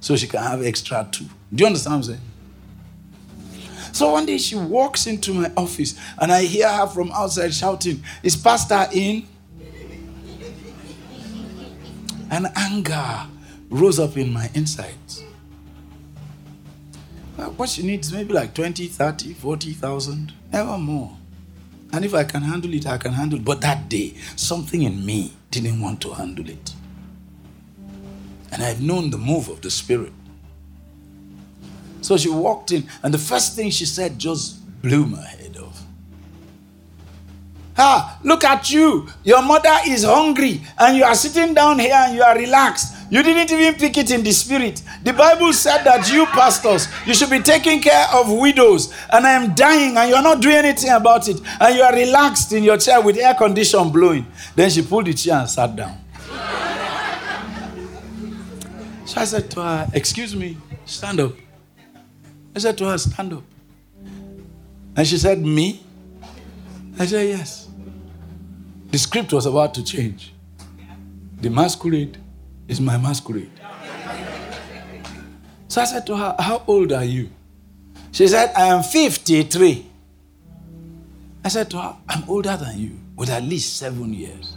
[0.00, 1.26] So she can have extra two.
[1.54, 2.20] Do you understand what I'm saying?
[3.92, 8.02] So one day she walks into my office and I hear her from outside shouting,
[8.22, 9.26] Is Pastor in?
[12.30, 13.26] and anger
[13.68, 15.24] rose up in my insides.
[17.56, 21.16] What she needs maybe like 20, 30, 40,000, never more.
[21.92, 23.44] And if I can handle it, I can handle it.
[23.44, 26.74] But that day, something in me didn't want to handle it.
[28.52, 30.12] And I've known the move of the Spirit.
[32.00, 35.56] So she walked in, and the first thing she said just blew my head.
[35.58, 35.82] Off.
[37.76, 39.08] Ah, look at you.
[39.24, 42.94] Your mother is hungry and you are sitting down here and you are relaxed.
[43.10, 44.82] You didn't even pick it in the spirit.
[45.02, 48.94] The Bible said that you pastors, you should be taking care of widows.
[49.12, 51.40] And I am dying and you're not doing anything about it.
[51.60, 54.26] And you are relaxed in your chair with air condition blowing.
[54.54, 55.98] Then she pulled the chair and sat down.
[59.04, 61.32] so I said to her, Excuse me, stand up.
[62.54, 63.42] I said to her, Stand up.
[64.96, 65.82] And she said, Me?
[66.96, 67.68] I said, Yes.
[68.92, 70.32] The script was about to change.
[71.40, 72.18] The masquerade
[72.70, 73.50] is my masquerade.
[75.66, 77.28] So I said to her, How old are you?
[78.12, 79.86] She said, I am 53.
[81.44, 84.56] I said to her, I'm older than you with at least seven years.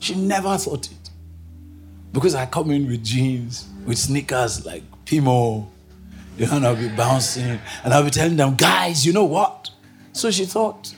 [0.00, 1.10] She never thought it.
[2.12, 5.66] Because I come in with jeans, with sneakers like Pimo,
[6.36, 9.70] you know, and I'll be bouncing, and I'll be telling them, guys, you know what?
[10.12, 10.94] So she thought.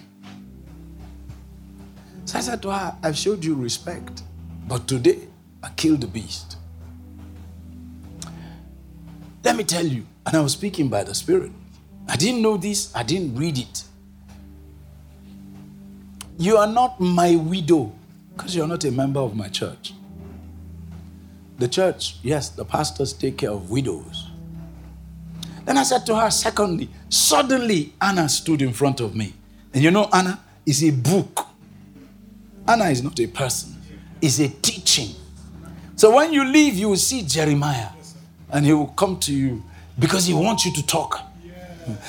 [2.25, 4.23] So I said to her, I've showed you respect,
[4.67, 5.29] but today
[5.62, 6.57] I killed the beast.
[9.45, 11.53] Let me tell you, and I was speaking by the Spirit.
[12.09, 13.85] I didn't know this, I didn't read it.
[16.38, 17.92] You are not my widow
[18.37, 19.95] because you're not a member of my church.
[21.59, 24.29] The church, yes, the pastors take care of widows.
[25.64, 29.33] Then I said to her, secondly, suddenly Anna stood in front of me.
[29.73, 31.47] And you know, Anna is a book.
[32.69, 33.77] Anna is not a person,
[34.21, 35.14] it's a teaching.
[35.97, 37.89] So when you leave, you will see Jeremiah
[38.51, 39.63] and he will come to you
[39.99, 41.21] because he wants you to talk.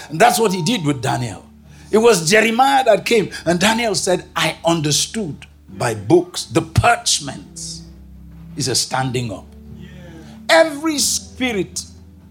[0.10, 1.46] And that's what he did with Daniel.
[1.90, 6.44] It was Jeremiah that came, and Daniel said, I understood by books.
[6.44, 7.84] The parchments
[8.58, 9.46] is a standing up.
[10.50, 11.86] Every spirit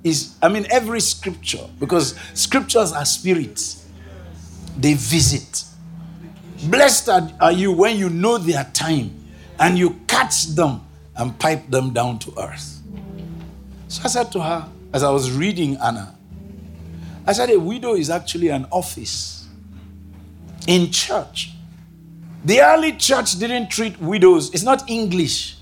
[0.05, 3.87] is, I mean, every scripture, because scriptures are spirits,
[4.77, 5.65] they visit.
[6.65, 7.09] Blessed
[7.41, 9.15] are you when you know their time
[9.59, 10.86] and you catch them
[11.17, 12.81] and pipe them down to earth.
[13.89, 16.15] So I said to her, as I was reading Anna,
[17.27, 19.49] I said, a widow is actually an office
[20.67, 21.53] in church.
[22.45, 25.57] The early church didn't treat widows, it's not English.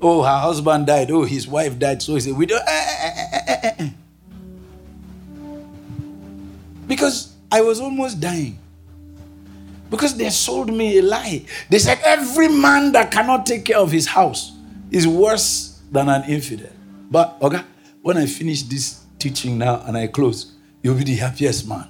[0.00, 1.10] Oh, her husband died.
[1.10, 2.00] Oh, his wife died.
[2.00, 2.54] So he's a widow.
[2.54, 3.90] Eh, eh, eh,
[6.86, 8.58] because I was almost dying.
[9.90, 11.44] Because they sold me a lie.
[11.68, 14.57] They said every man that cannot take care of his house
[14.90, 16.70] is worse than an infidel.
[17.10, 17.62] But, okay,
[18.02, 21.88] when I finish this teaching now and I close, you'll be the happiest man.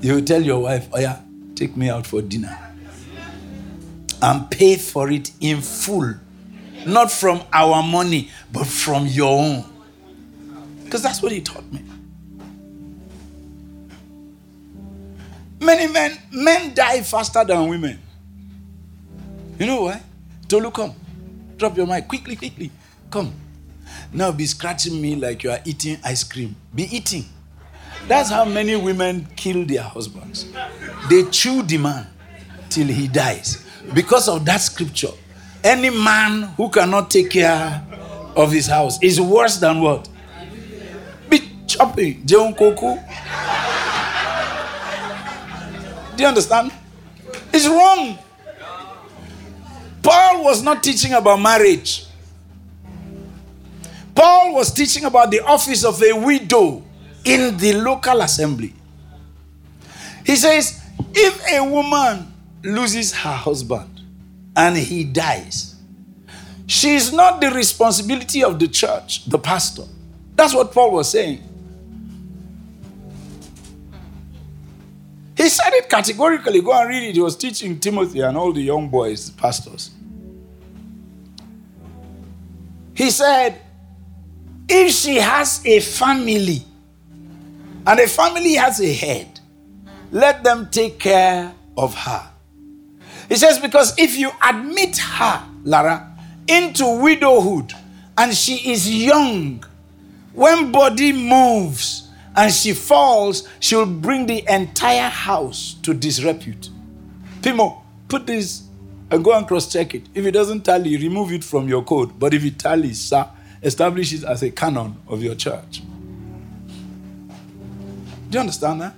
[0.00, 1.20] You will tell your wife, oh yeah,
[1.54, 2.56] take me out for dinner.
[4.22, 6.14] And pay for it in full.
[6.86, 9.64] Not from our money, but from your own.
[10.84, 11.82] Because that's what he taught me.
[15.60, 17.98] Many men, men die faster than women.
[19.58, 20.02] You know why?
[20.46, 20.94] Tolu, come.
[21.64, 22.70] Drop your mic quickly, quickly.
[23.10, 23.32] Come.
[24.12, 26.54] Now be scratching me like you are eating ice cream.
[26.74, 27.24] Be eating.
[28.06, 30.52] That's how many women kill their husbands.
[31.08, 32.06] They chew the man
[32.68, 33.64] till he dies.
[33.94, 35.12] Because of that scripture,
[35.64, 37.82] any man who cannot take care
[38.36, 40.06] of his house is worse than what?
[41.30, 42.24] Be chopping.
[42.26, 42.34] Do
[46.18, 46.72] you understand?
[47.54, 48.18] It's wrong.
[50.04, 52.04] Paul was not teaching about marriage.
[54.14, 56.82] Paul was teaching about the office of a widow
[57.24, 58.74] in the local assembly.
[60.26, 60.80] He says,
[61.14, 64.02] if a woman loses her husband
[64.54, 65.74] and he dies,
[66.66, 69.84] she is not the responsibility of the church, the pastor.
[70.36, 71.42] That's what Paul was saying.
[75.36, 76.60] He said it categorically.
[76.60, 77.14] Go and read it.
[77.14, 79.90] He was teaching Timothy and all the young boys, pastors.
[82.94, 83.60] He said,
[84.68, 86.62] if she has a family
[87.86, 89.40] and a family has a head,
[90.10, 92.30] let them take care of her.
[93.28, 96.16] He says, because if you admit her, Lara,
[96.46, 97.72] into widowhood
[98.16, 99.64] and she is young,
[100.32, 102.03] when body moves
[102.36, 106.70] and she falls, she'll bring the entire house to disrepute.
[107.40, 108.64] Pimo, put this
[109.10, 110.08] and go and cross check it.
[110.14, 112.18] If it doesn't tally, remove it from your code.
[112.18, 113.28] But if it tallies, sir,
[113.62, 115.82] establish it as a canon of your church.
[118.30, 118.94] Do you understand that?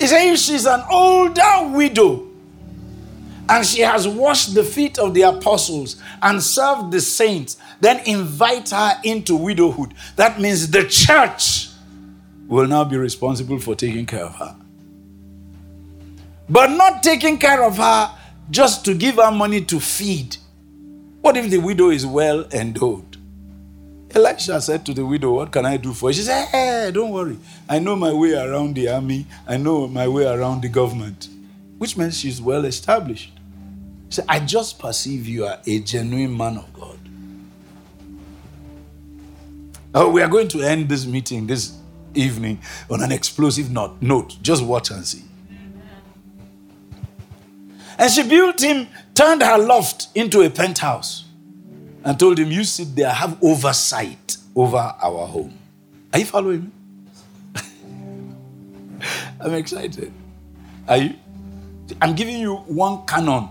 [0.00, 2.31] He if she's an older widow
[3.48, 8.70] and she has washed the feet of the apostles and served the saints, then invite
[8.70, 9.94] her into widowhood.
[10.16, 11.68] That means the church
[12.46, 14.56] will now be responsible for taking care of her.
[16.48, 18.10] But not taking care of her
[18.50, 20.36] just to give her money to feed.
[21.22, 23.16] What if the widow is well endowed?
[24.14, 26.14] Elisha said to the widow, What can I do for you?
[26.14, 27.38] She said, Hey, don't worry.
[27.68, 31.28] I know my way around the army, I know my way around the government,
[31.82, 33.32] which means she's well established.
[34.08, 36.96] She said, I just perceive you are a genuine man of God.
[39.92, 41.76] Oh, we are going to end this meeting this
[42.14, 44.00] evening on an explosive note.
[44.00, 45.24] Note, just watch and see.
[47.98, 51.24] And she built him, turned her loft into a penthouse,
[52.04, 55.58] and told him, You sit there, have oversight over our home.
[56.12, 56.72] Are you following
[57.56, 57.62] me?
[59.40, 60.12] I'm excited.
[60.86, 61.14] Are you?
[62.00, 63.48] I'm giving you one canon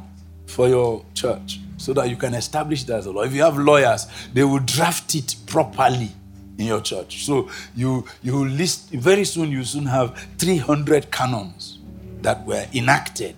[0.48, 3.24] for your church so that you can establish that as a law.
[3.24, 6.12] If you have lawyers, they will draft it properly
[6.58, 7.26] in your church.
[7.26, 11.80] So you you list very soon you soon have 300 canons
[12.22, 13.36] that were enacted.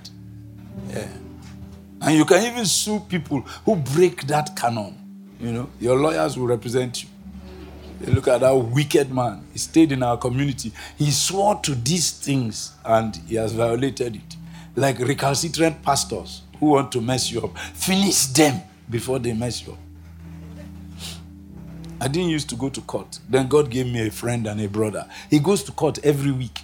[0.89, 1.07] Yeah.
[2.01, 4.97] And you can even sue people who break that canon.
[5.39, 7.09] You know, your lawyers will represent you.
[8.07, 9.45] look at that wicked man.
[9.53, 10.73] He stayed in our community.
[10.97, 14.35] He swore to these things and he has violated it.
[14.75, 17.57] Like recalcitrant pastors who want to mess you up.
[17.57, 19.79] Finish them before they mess you up.
[22.01, 23.19] I didn't used to go to court.
[23.29, 25.07] Then God gave me a friend and a brother.
[25.29, 26.59] He goes to court every week.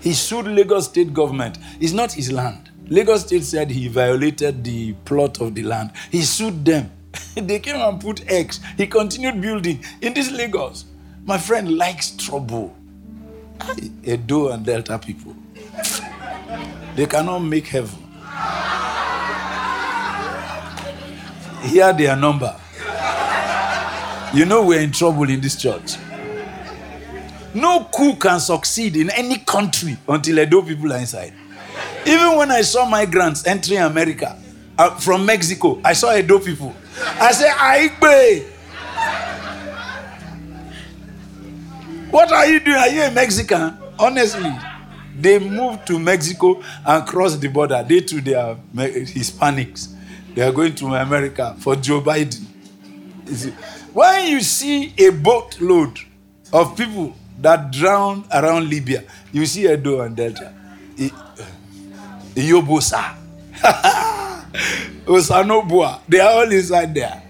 [0.00, 1.58] He sued Lagos state government.
[1.80, 2.70] It's not his land.
[2.88, 5.92] Lagos state said he violated the plot of the land.
[6.10, 6.90] He sued them.
[7.34, 8.60] they came and put X.
[8.76, 10.84] He continued building in this Lagos.
[11.24, 12.74] My friend likes trouble.
[14.04, 15.34] Edo and Delta people.
[16.96, 17.98] They cannot make heaven.
[21.62, 22.54] Hear their number.
[24.34, 25.96] You know we're in trouble in this church.
[27.54, 31.32] No coup can succeed in any country until Edo people are inside.
[32.04, 34.36] Even when I saw migrants entering America
[34.76, 36.74] uh, from Mexico, I saw Edo people.
[37.00, 38.50] I said, Aigbe.
[42.10, 42.76] What are you doing?
[42.76, 43.76] Are you a Mexican?
[43.98, 44.52] Honestly,
[45.18, 47.84] they moved to Mexico and crossed the border.
[47.86, 49.94] They too, they are Hispanics.
[50.34, 52.42] They are going to America for Joe Biden.
[53.92, 56.00] When you see a boatload
[56.52, 60.52] of people that drown around Libya, you see Edo and Delta.
[62.34, 63.14] Iyobosa.
[65.06, 66.00] Osanobua.
[66.08, 67.22] They are all inside there.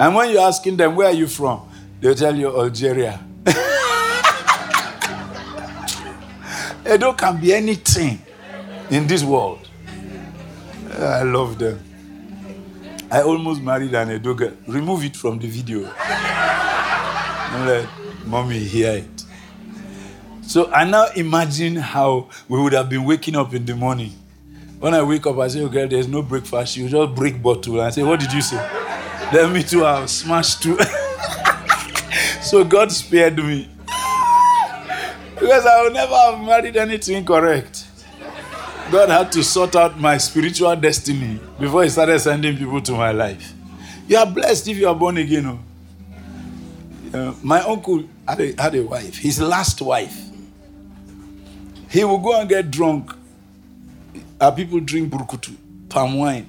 [0.00, 1.68] And when you're asking them, where are you from?
[2.00, 3.20] They'll tell you Algeria.
[6.90, 8.18] Edo can be anything
[8.90, 9.68] in this world.
[10.98, 11.78] I love them.
[13.10, 14.52] I almost married an Edo girl.
[14.66, 15.84] Remove it from the video.
[17.50, 17.88] and let
[18.26, 19.24] mommy hear it.
[20.42, 24.12] So I now imagine how we would have been waking up in the morning.
[24.78, 26.78] When I wake up, I say, oh, girl, there's no breakfast.
[26.78, 27.74] Will just break bottle.
[27.74, 28.56] And I say, what did you say?
[29.32, 30.78] then me too, I'll smash too.
[32.40, 33.68] so God spared me.
[35.40, 37.84] Because I would never have married anything correct.
[38.90, 43.12] God had to sort out my spiritual destiny before He started sending people to my
[43.12, 43.52] life.
[44.06, 45.58] You are blessed if you are born again.
[47.12, 50.24] Uh, my uncle had a, had a wife, his last wife.
[51.90, 53.12] He would go and get drunk.
[54.40, 55.54] Our people drink burkutu,
[55.88, 56.46] palm wine,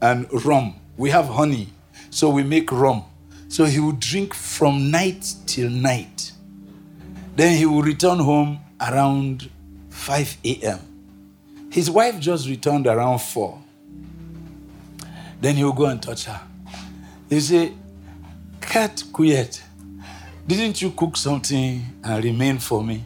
[0.00, 0.74] and rum.
[0.96, 1.68] We have honey,
[2.10, 3.04] so we make rum.
[3.48, 6.09] So he would drink from night till night.
[7.36, 9.50] Then he will return home around
[9.90, 10.78] 5 a.m.
[11.70, 13.62] His wife just returned around four.
[15.40, 16.40] Then he'll go and touch her.
[17.28, 17.72] He say,
[18.60, 19.62] Cat quiet.
[20.46, 23.04] Didn't you cook something and remain for me?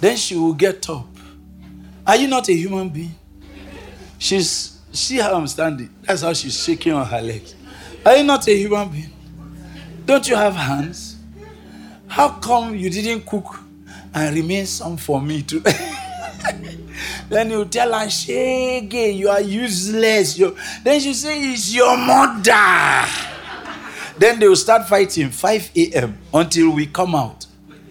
[0.00, 1.06] Then she will get up.
[2.06, 3.14] Are you not a human being?
[4.18, 5.90] She's see how I'm standing.
[6.02, 7.54] That's how she's shaking on her legs.
[8.04, 9.12] Are you not a human being?
[10.06, 11.09] Don't you have hands?
[12.20, 13.60] How come you didn't cook
[14.12, 15.62] and remain some for me too?
[17.30, 20.36] Then you tell her, Shege, you are useless.
[20.38, 20.54] you
[20.84, 23.08] Then she say, It's your mother.
[24.18, 26.18] then they will start fighting 5 a.m.
[26.34, 27.46] until we come out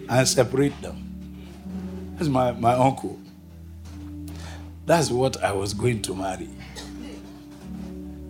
[0.08, 2.14] and separate them.
[2.14, 3.18] That's my, my uncle.
[4.86, 6.50] That's what I was going to marry.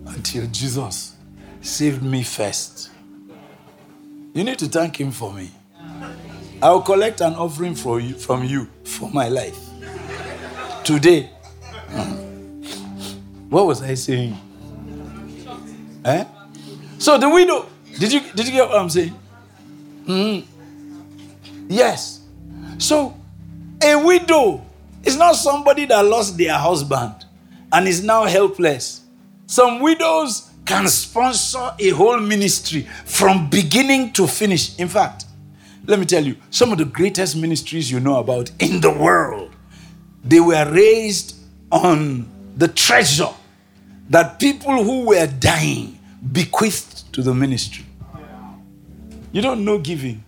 [0.07, 1.15] Until Jesus
[1.61, 2.89] saved me first.
[4.33, 5.51] You need to thank him for me.
[6.61, 9.57] I'll collect an offering for you, from you for my life
[10.83, 11.29] today.
[13.49, 14.37] What was I saying?
[16.05, 16.25] Eh?
[16.99, 17.67] So the widow,
[17.99, 19.15] did you did you get what I'm saying?
[20.05, 21.67] Mm-hmm.
[21.69, 22.21] Yes.
[22.77, 23.15] So
[23.83, 24.63] a widow
[25.03, 27.25] is not somebody that lost their husband
[27.73, 29.01] and is now helpless.
[29.47, 34.77] Some widows can sponsor a whole ministry from beginning to finish.
[34.79, 35.25] In fact,
[35.91, 39.53] let me tell you, some of the greatest ministries you know about in the world,
[40.23, 41.35] they were raised
[41.69, 43.33] on the treasure
[44.09, 45.99] that people who were dying
[46.31, 47.83] bequeathed to the ministry.
[49.33, 50.23] You don't know giving.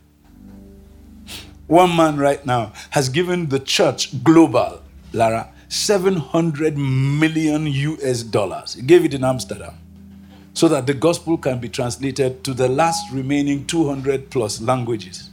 [1.68, 4.82] One man right now has given the church global,
[5.14, 8.74] Lara, 700 million US dollars.
[8.74, 9.76] He gave it in Amsterdam
[10.53, 15.30] so that the gospel can be translated to the last remaining 200 plus languages.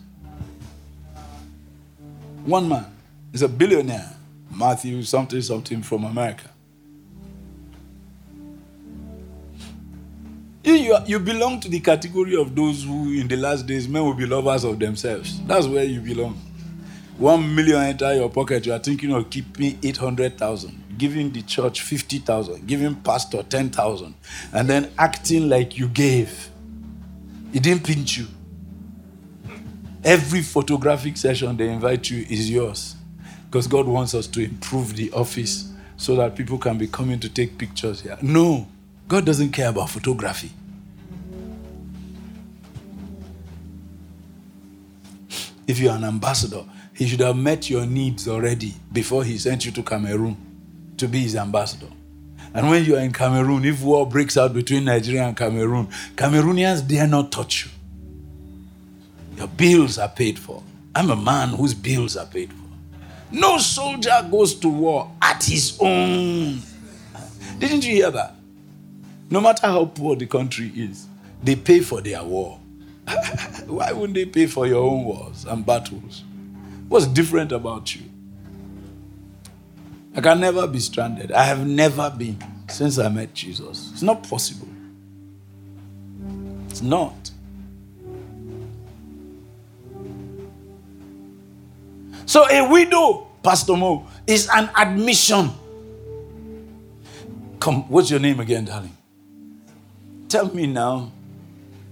[2.45, 2.86] One man
[3.32, 4.16] is a billionaire,
[4.51, 6.49] Matthew something something from America.
[10.64, 14.05] You, you, you belong to the category of those who, in the last days, men
[14.05, 15.41] will be lovers of themselves.
[15.43, 16.41] That's where you belong.
[17.18, 22.66] One million enter your pocket, you are thinking of keeping 800,000, giving the church 50,000,
[22.66, 24.14] giving pastor 10,000,
[24.55, 26.49] and then acting like you gave.
[27.53, 28.26] It didn't pinch you.
[30.03, 32.96] Every photographic session they invite you is yours.
[33.46, 37.28] Because God wants us to improve the office so that people can be coming to
[37.28, 38.16] take pictures here.
[38.22, 38.66] No.
[39.09, 40.51] God doesn't care about photography.
[45.66, 49.72] If you're an ambassador, he should have met your needs already before he sent you
[49.72, 50.36] to Cameroon
[50.96, 51.88] to be his ambassador.
[52.55, 55.86] And when you are in Cameroon, if war breaks out between Nigeria and Cameroon,
[56.16, 57.70] Cameroonians dare not touch you.
[59.41, 60.62] Your bills are paid for.
[60.95, 62.68] I'm a man whose bills are paid for.
[63.32, 66.61] No soldier goes to war at his own.
[67.59, 68.34] Didn't you hear that?
[69.30, 71.07] No matter how poor the country is,
[71.43, 72.61] they pay for their war.
[73.66, 76.22] Why wouldn't they pay for your own wars and battles?
[76.91, 78.03] What's different about you?
[80.14, 81.32] I can never be stranded.
[81.32, 82.36] I have never been
[82.68, 83.91] since I met Jesus.
[83.91, 84.68] It's not possible.
[86.68, 87.30] It's not.
[92.31, 95.51] So a widow, Pastor Mo, is an admission.
[97.59, 98.97] Come, what's your name again, darling?
[100.28, 101.11] Tell me now.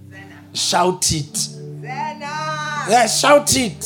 [0.08, 0.38] Zena.
[0.54, 1.36] Shout it.
[1.36, 2.86] Zena.
[2.88, 3.82] Yeah, shout it.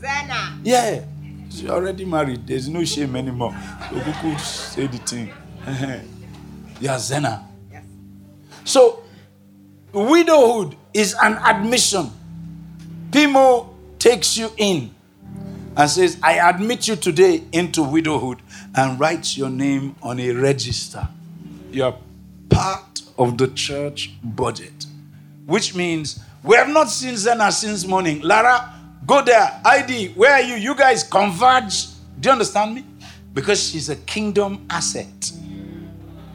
[0.00, 0.60] Zena.
[0.62, 1.02] Yeah.
[1.50, 2.46] She's already married.
[2.46, 3.56] There's no shame anymore.
[3.90, 5.32] So we could say the thing.
[6.80, 7.48] yeah, Zena.
[7.72, 7.82] Yes.
[8.62, 9.02] So,
[9.92, 12.12] widowhood is an admission.
[13.10, 14.94] Pimo takes you in
[15.76, 18.40] and says, I admit you today into widowhood
[18.74, 21.06] and writes your name on a register.
[21.70, 21.96] You're
[22.48, 24.86] part of the church budget,
[25.44, 28.22] which means we have not seen Zena since morning.
[28.22, 28.72] Lara,
[29.04, 29.60] go there.
[29.64, 30.54] ID, where are you?
[30.54, 31.86] You guys converge.
[32.20, 32.84] Do you understand me?
[33.34, 35.32] Because she's a kingdom asset.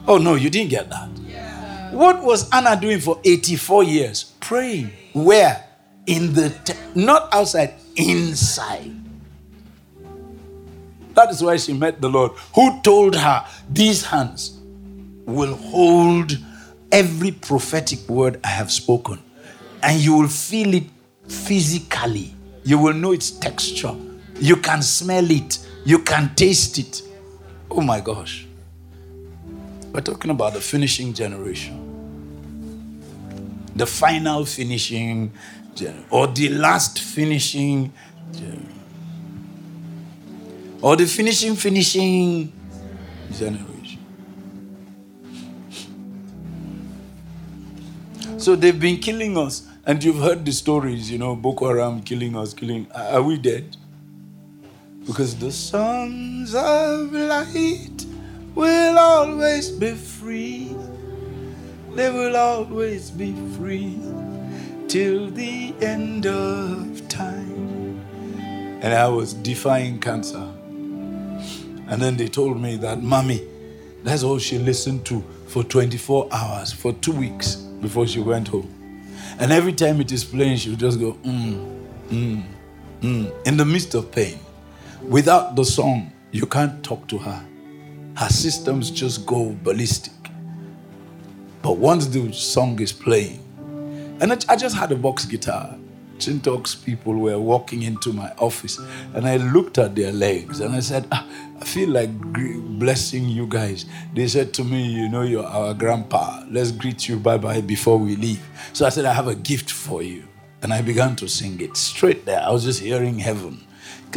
[0.07, 1.09] Oh, no, you didn't get that.
[1.25, 1.93] Yeah.
[1.93, 4.23] What was Anna doing for 84 years?
[4.39, 4.91] Praying.
[5.13, 5.63] Where?
[6.05, 9.00] In the, te- not outside, inside.
[11.13, 14.59] That is why she met the Lord, who told her, These hands
[15.25, 16.37] will hold
[16.91, 19.19] every prophetic word I have spoken,
[19.83, 20.85] and you will feel it
[21.27, 22.33] physically.
[22.63, 23.95] You will know its texture.
[24.39, 25.59] You can smell it.
[25.85, 27.01] You can taste it.
[27.69, 28.45] Oh my gosh.
[29.91, 31.87] We're talking about the finishing generation.
[33.75, 35.31] The final finishing
[36.09, 37.91] or the last finishing
[38.31, 38.80] generation.
[40.81, 42.51] Or the finishing, finishing
[43.31, 43.99] generation.
[48.37, 49.67] So they've been killing us.
[49.85, 52.87] And you've heard the stories, you know, Boko Haram killing us, killing.
[52.93, 53.77] Are we dead?
[55.05, 58.05] Because the sons of light
[58.53, 60.75] will always be free.
[61.95, 63.99] They will always be free
[64.87, 67.99] till the end of time.
[68.81, 70.50] And I was defying cancer.
[71.91, 73.45] And then they told me that, Mommy,
[74.01, 78.73] that's all she listened to for 24 hours, for two weeks before she went home.
[79.39, 82.43] And every time it is playing, she would just go, mm, mm,
[83.01, 84.39] mm, in the midst of pain.
[85.01, 87.45] Without the song, you can't talk to her.
[88.15, 90.13] Her systems just go ballistic.
[91.61, 93.43] But once the song is playing,
[94.21, 95.75] and I just had a box guitar.
[96.21, 98.79] Chintox people were walking into my office,
[99.13, 101.25] and I looked at their legs and I said, ah,
[101.59, 102.09] I feel like
[102.81, 103.85] blessing you guys.
[104.15, 106.43] They said to me, You know, you're our grandpa.
[106.49, 108.41] Let's greet you bye bye before we leave.
[108.73, 110.23] So I said, I have a gift for you.
[110.63, 112.41] And I began to sing it straight there.
[112.41, 113.65] I was just hearing heaven.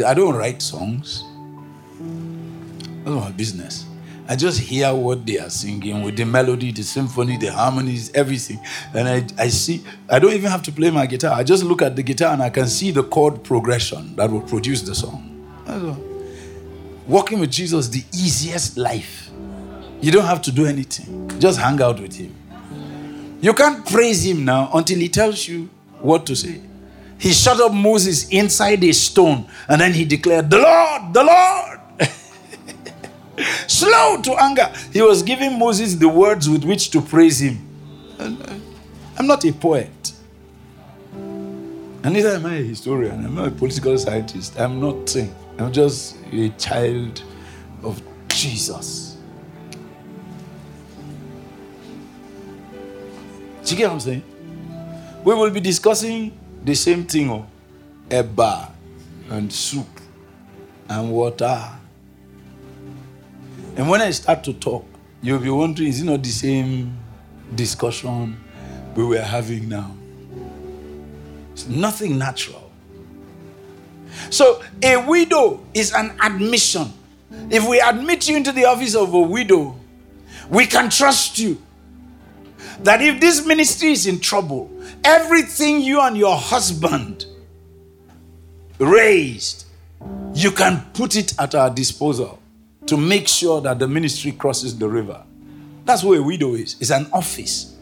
[0.05, 1.23] I don't write songs,
[3.05, 3.85] that's my business.
[4.27, 8.59] I just hear what they are singing with the melody, the symphony, the harmonies, everything.
[8.93, 11.33] And I, I see, I don't even have to play my guitar.
[11.33, 14.41] I just look at the guitar and I can see the chord progression that will
[14.41, 15.31] produce the song.
[17.07, 19.29] Walking with Jesus, the easiest life.
[20.01, 22.35] You don't have to do anything, just hang out with Him.
[23.41, 25.69] You can't praise Him now until He tells you
[25.99, 26.61] what to say.
[27.17, 31.79] He shut up Moses inside a stone and then he declared, The Lord, the Lord.
[33.67, 34.71] Slow to anger.
[34.93, 37.59] He was giving Moses the words with which to praise him.
[38.19, 40.13] I'm not a poet.
[41.13, 43.25] And neither am I a historian.
[43.25, 44.59] I'm not a political scientist.
[44.59, 45.15] I'm not.
[45.57, 47.23] I'm just a child
[47.83, 49.17] of Jesus.
[53.63, 54.23] Do you get what I'm saying?
[55.23, 57.47] We will be discussing the same thing, oh,
[58.09, 58.69] eba
[59.31, 59.87] and soup
[60.87, 61.71] and water.
[63.77, 64.85] And when I start to talk,
[65.21, 66.97] you'll be wondering, is it not the same
[67.55, 68.41] discussion
[68.95, 69.91] we were having now?
[71.51, 72.71] It's nothing natural.
[74.29, 76.93] So a widow is an admission.
[77.49, 79.77] If we admit you into the office of a widow,
[80.49, 81.61] we can trust you.
[82.83, 84.71] That if this ministry is in trouble,
[85.03, 87.25] everything you and your husband
[88.79, 89.65] raised,
[90.33, 92.39] you can put it at our disposal
[92.87, 95.23] to make sure that the ministry crosses the river.
[95.85, 96.75] That's what a widow is.
[96.79, 97.75] It's an office.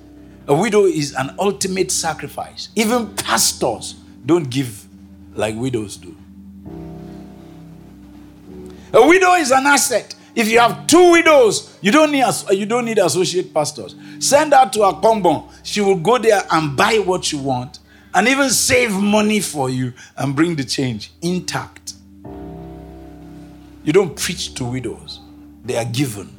[0.48, 2.70] A widow is an ultimate sacrifice.
[2.76, 3.96] Even pastors
[4.26, 4.86] don't give
[5.36, 6.16] like widows do.
[8.94, 10.16] A widow is an asset.
[10.36, 13.96] If you have two widows, you don't need you don't need associate pastors.
[14.20, 15.50] Send her to a combo.
[15.64, 17.80] She will go there and buy what you want,
[18.14, 21.83] and even save money for you and bring the change intact.
[23.84, 25.20] You don't preach to widows;
[25.64, 26.30] they are given.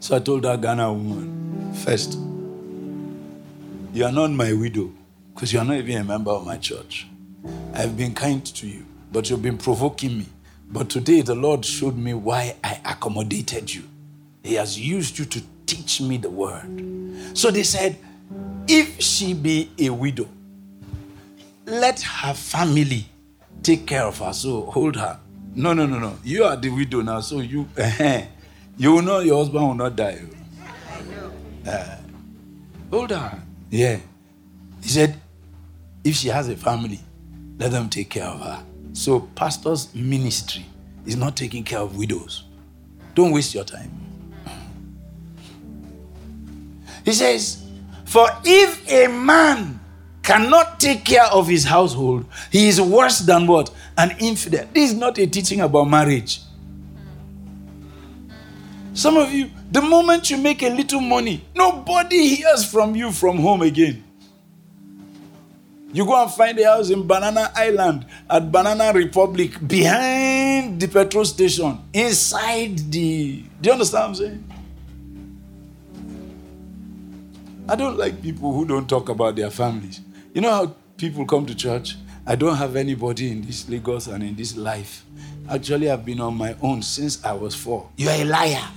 [0.00, 2.18] So I told that Ghana woman, first,
[3.92, 4.92] you are not my widow
[5.34, 7.06] because you are not even a member of my church.
[7.74, 10.26] I've been kind to you but you've been provoking me.
[10.68, 13.84] But today the Lord showed me why I accommodated you.
[14.42, 16.82] He has used you to teach me the word.
[17.34, 17.96] So they said,
[18.68, 20.28] if she be a widow,
[21.64, 23.06] let her family
[23.66, 24.32] take care of her.
[24.32, 25.18] So hold her.
[25.54, 26.16] No, no, no, no.
[26.22, 27.68] You are the widow now, so you
[28.78, 30.20] you will know your husband will not die.
[31.66, 31.96] Uh,
[32.90, 33.42] hold her.
[33.70, 33.98] Yeah.
[34.82, 35.20] He said,
[36.04, 37.00] if she has a family,
[37.58, 38.62] let them take care of her.
[38.92, 40.64] So, pastor's ministry
[41.04, 42.44] is not taking care of widows.
[43.14, 43.90] Don't waste your time.
[47.04, 47.64] He says,
[48.04, 49.80] For if a man
[50.26, 53.70] cannot take care of his household, he is worse than what?
[53.96, 54.66] An infidel.
[54.74, 56.40] This is not a teaching about marriage.
[58.92, 63.38] Some of you, the moment you make a little money, nobody hears from you from
[63.38, 64.02] home again.
[65.92, 71.24] You go and find a house in Banana Island at Banana Republic behind the petrol
[71.24, 73.44] station, inside the.
[73.60, 74.52] Do you understand what I'm saying?
[77.68, 80.00] I don't like people who don't talk about their families.
[80.36, 81.96] You know how people come to church?
[82.26, 85.02] I don't have anybody in this Lagos and in this life.
[85.48, 87.88] Actually, I've been on my own since I was four.
[87.96, 88.68] You're a liar.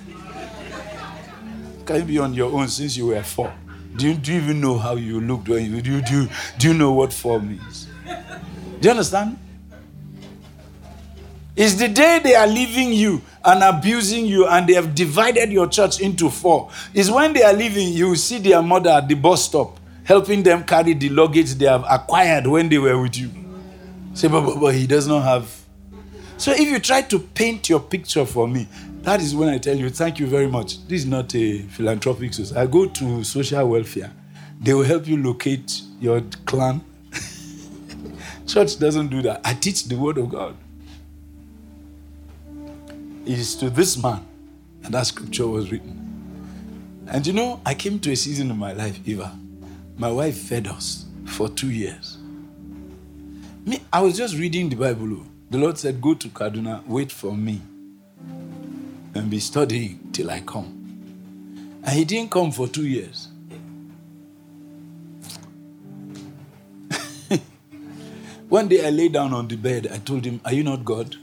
[1.86, 3.54] Can you be on your own since you were four?
[3.98, 6.74] Do you, do you even know how you looked when you do, do, do you
[6.74, 7.90] know what four means?
[8.06, 8.14] Do
[8.80, 9.38] you understand?
[11.58, 15.68] It's the day they are leaving you and abusing you and they have divided your
[15.68, 16.70] church into four.
[16.94, 19.79] Is when they are leaving, you see their mother at the bus stop
[20.10, 23.30] helping them carry the luggage they have acquired when they were with you.
[24.16, 25.56] Say, but, but, but he does not have.
[26.36, 28.68] So if you try to paint your picture for me,
[29.04, 30.84] that is when I tell you, thank you very much.
[30.88, 32.60] This is not a philanthropic society.
[32.60, 34.12] I go to social welfare.
[34.60, 36.82] They will help you locate your clan.
[38.48, 39.42] Church doesn't do that.
[39.46, 40.58] I teach the word of God.
[43.28, 44.26] It is to this man
[44.84, 47.06] and that scripture was written.
[47.06, 49.38] And you know, I came to a season in my life, Eva.
[50.00, 52.18] My wife fed us for two years.
[53.66, 55.26] Me, I was just reading the Bible.
[55.50, 57.62] The Lord said, Go to Kaduna, wait for me
[59.14, 61.02] and be studying till I come.
[61.84, 63.28] And he didn't come for two years.
[68.48, 69.90] One day I lay down on the bed.
[69.92, 71.18] I told him, Are you not God?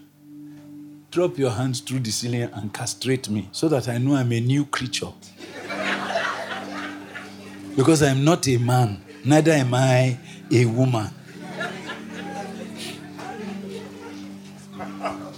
[1.10, 4.40] Drop your hands through the ceiling and castrate me so that I know I'm a
[4.40, 5.12] new creature.
[7.76, 10.18] Because I'm not a man, neither am I
[10.50, 11.10] a woman.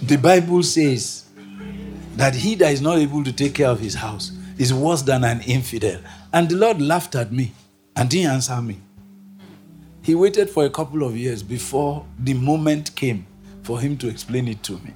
[0.01, 1.25] The Bible says
[2.15, 5.23] that he that is not able to take care of his house is worse than
[5.23, 5.99] an infidel.
[6.33, 7.51] And the Lord laughed at me
[7.95, 8.79] and didn't answer me.
[10.01, 13.27] He waited for a couple of years before the moment came
[13.63, 14.93] for him to explain it to me.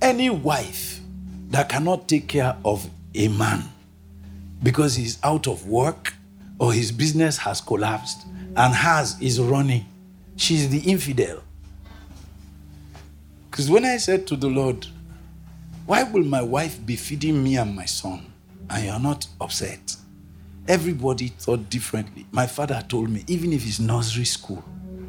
[0.00, 1.00] Any wife
[1.50, 3.64] that cannot take care of a man
[4.62, 6.14] because he's out of work
[6.58, 9.86] or his business has collapsed and has is running,
[10.36, 11.42] she's the infidel.
[13.50, 14.86] Because when I said to the Lord,
[15.86, 18.32] Why will my wife be feeding me and my son
[18.68, 19.96] and you're not upset?
[20.66, 22.26] Everybody thought differently.
[22.30, 24.62] My father told me, even if it's nursery school,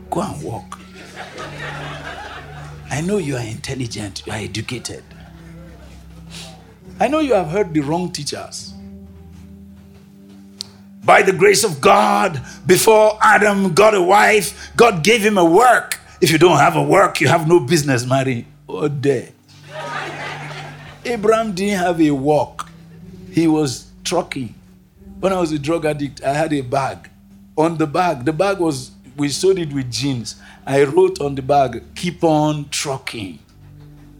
[0.10, 0.80] go and walk.
[2.90, 5.04] I know you are intelligent, you are educated.
[7.00, 8.74] I know you have heard the wrong teachers.
[11.10, 16.00] By the grace of God, before Adam got a wife, God gave him a work.
[16.22, 18.46] If you don't have a work, you have no business marrying.
[18.70, 19.32] Oh, day.
[21.04, 22.68] Abraham didn't have a work,
[23.32, 24.54] he was trucking.
[25.20, 27.10] When I was a drug addict, I had a bag.
[27.58, 30.36] On the bag, the bag was, we sewed it with jeans.
[30.64, 33.40] I wrote on the bag, keep on trucking.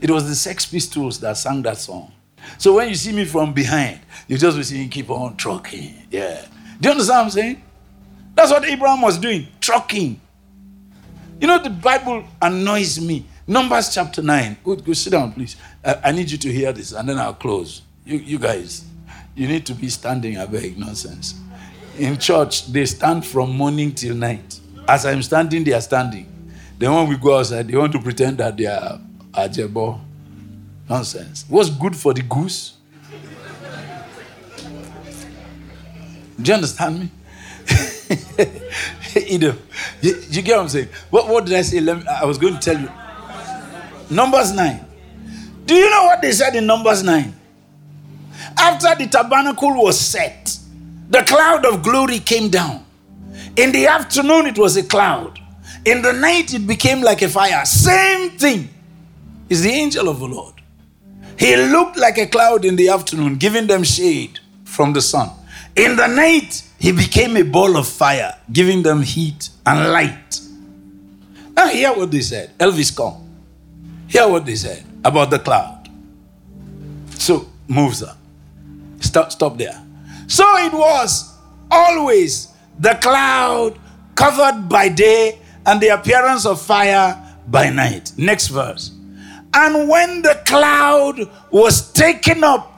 [0.02, 2.14] It was the Sex Pistols that sang that song.
[2.58, 6.08] So when you see me from behind, you just be saying, keep on trucking.
[6.10, 6.48] Yeah.
[6.80, 7.62] Do you understand what I'm saying?
[8.36, 10.20] That's what Abraham was doing, trucking.
[11.42, 13.26] You know, the Bible annoys me.
[13.48, 14.58] Numbers chapter 9.
[14.64, 15.56] Go, go sit down, please.
[15.84, 17.82] I, I, need you to hear this, and then I'll close.
[18.06, 18.86] You, you guys,
[19.36, 20.46] you need to be standing, I
[20.78, 21.40] nonsense.
[21.98, 24.60] In church, they stand from morning till night.
[24.88, 26.28] As I'm standing, they are standing.
[26.78, 29.00] Then when we go outside, they want to pretend that they are
[29.32, 30.00] ajebo.
[30.90, 31.46] Nonsense.
[31.48, 32.79] What's good for the goose?
[36.42, 37.12] Do you understand me?
[39.28, 39.56] you, know,
[40.02, 40.90] you, you, get what I'm saying?
[41.10, 41.80] What, what did I say?
[41.80, 42.90] Me, I was going to tell you.
[44.10, 44.86] Numbers 9.
[45.66, 47.36] Do you know what they said in Numbers 9?
[48.58, 50.58] After the tabernacle was set,
[51.10, 52.86] the cloud of glory came down.
[53.56, 55.40] In the afternoon, it was a cloud.
[55.86, 57.66] In the night, it became like a fire.
[57.66, 58.70] Same thing
[59.50, 60.56] is the angel of the Lord.
[61.38, 65.30] He looked like a cloud in the afternoon, giving them shade from the sun.
[65.76, 70.42] In the night, he became a ball of fire, giving them heat and light.
[71.56, 72.58] Now, hear what they said.
[72.58, 73.26] Elvis, come.
[74.08, 75.90] Hear what they said about the cloud.
[77.16, 78.18] So, moves up.
[79.00, 79.82] Stop, stop there.
[80.28, 81.36] So it was
[81.72, 83.80] always the cloud
[84.16, 87.18] covered by day and the appearance of fire
[87.48, 88.12] by night.
[88.18, 88.92] Next verse.
[89.54, 92.69] And when the cloud was taken up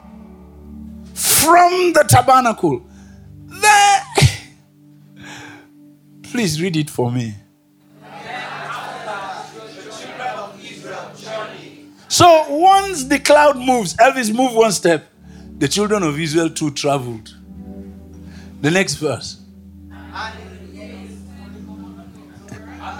[1.42, 2.86] from the tabernacle,
[3.46, 4.02] there.
[6.22, 7.34] Please read it for me.
[12.08, 15.10] So once the cloud moves, Elvis moved one step,
[15.58, 17.34] the children of Israel too traveled.
[18.60, 19.40] The next verse.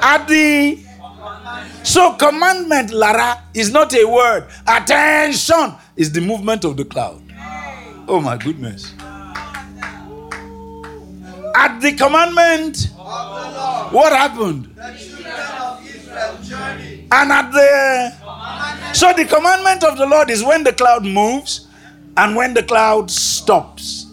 [0.04, 0.78] At the
[1.84, 4.48] so commandment, Lara, is not a word.
[4.66, 7.31] Attention is the movement of the cloud.
[8.12, 8.92] Oh my goodness.
[11.56, 14.68] At the commandment, of the Lord, what happened?
[17.10, 18.12] And at the
[18.92, 21.68] so the commandment of the Lord is when the cloud moves
[22.18, 24.08] and when the cloud stops.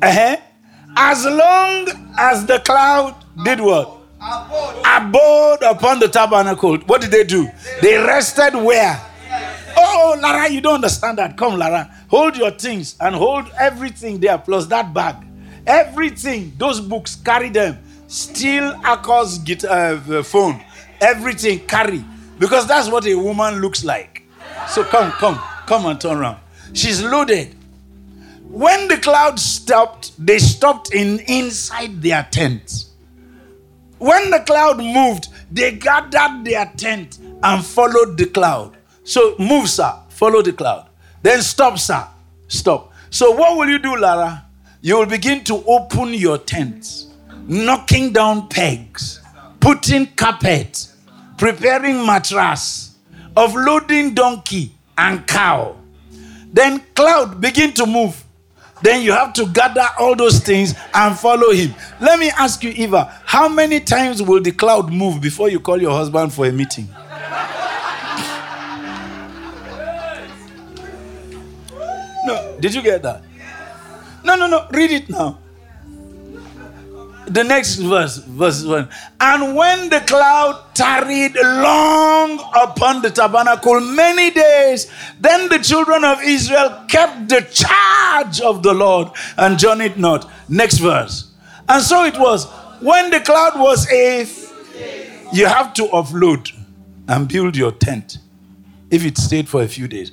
[0.00, 0.36] Uh-huh.
[0.96, 3.98] As long as the cloud did what?
[4.18, 6.78] Abode upon the tabernacle.
[6.86, 7.50] What did they do?
[7.82, 9.11] They rested where?
[9.76, 11.36] Oh, Lara, you don't understand that.
[11.36, 11.90] Come, Lara.
[12.08, 15.16] Hold your things and hold everything there, plus that bag.
[15.66, 17.78] Everything, those books, carry them.
[18.08, 20.62] Steal Akos uh, phone.
[21.00, 22.04] Everything, carry.
[22.38, 24.22] Because that's what a woman looks like.
[24.68, 26.38] So come, come, come and turn around.
[26.72, 27.54] She's loaded.
[28.48, 32.86] When the cloud stopped, they stopped in inside their tent.
[33.98, 38.76] When the cloud moved, they gathered their tent and followed the cloud.
[39.04, 39.92] So move, sir.
[40.08, 40.88] Follow the cloud.
[41.22, 42.06] Then stop, sir.
[42.48, 42.92] Stop.
[43.10, 44.44] So what will you do, Lara?
[44.80, 47.08] You will begin to open your tents,
[47.46, 49.20] knocking down pegs,
[49.60, 50.88] putting carpet,
[51.38, 52.96] preparing mattress,
[53.36, 55.76] offloading donkey and cow.
[56.52, 58.22] Then cloud begin to move.
[58.82, 61.72] Then you have to gather all those things and follow him.
[62.00, 65.80] Let me ask you, Eva, how many times will the cloud move before you call
[65.80, 66.88] your husband for a meeting?
[72.62, 73.22] Did you get that?
[74.24, 74.66] No, no, no.
[74.70, 75.38] Read it now.
[77.26, 78.88] the next verse, verse 1.
[79.20, 84.90] And when the cloud tarried long upon the tabernacle many days,
[85.20, 90.30] then the children of Israel kept the charge of the Lord and journeyed not.
[90.48, 91.32] Next verse.
[91.68, 92.46] And so it was
[92.80, 94.26] when the cloud was a,
[95.32, 96.52] you have to offload
[97.08, 98.18] and build your tent
[98.90, 100.12] if it stayed for a few days.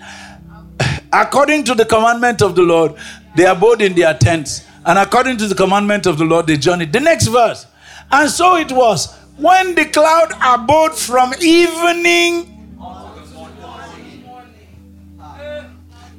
[1.11, 2.95] According to the commandment of the Lord,
[3.35, 6.93] they abode in their tents and according to the commandment of the Lord, they journeyed.
[6.93, 7.67] The next verse.
[8.11, 12.55] And so it was when the cloud abode from evening.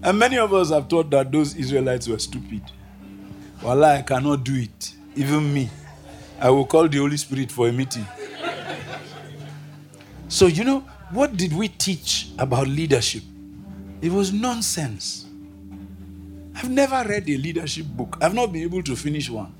[0.02, 2.62] And many of us have thought that those Israelites were stupid.
[3.62, 4.94] Well, I cannot do it.
[5.16, 5.68] Even me.
[6.40, 8.06] I will call the Holy Spirit for a meeting.
[10.28, 10.80] so, you know,
[11.10, 13.22] what did we teach about leadership?
[14.02, 15.26] It was nonsense.
[16.54, 18.16] I've never read a leadership book.
[18.20, 19.52] I've not been able to finish one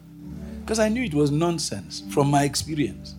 [0.61, 3.16] because I knew it was nonsense from my experience.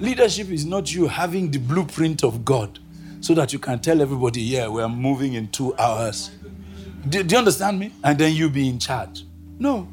[0.00, 2.80] Leadership is not you having the blueprint of God
[3.20, 6.30] so that you can tell everybody, yeah, we're moving in two hours.
[7.08, 7.92] Do, do you understand me?
[8.02, 9.24] And then you be in charge.
[9.58, 9.86] No.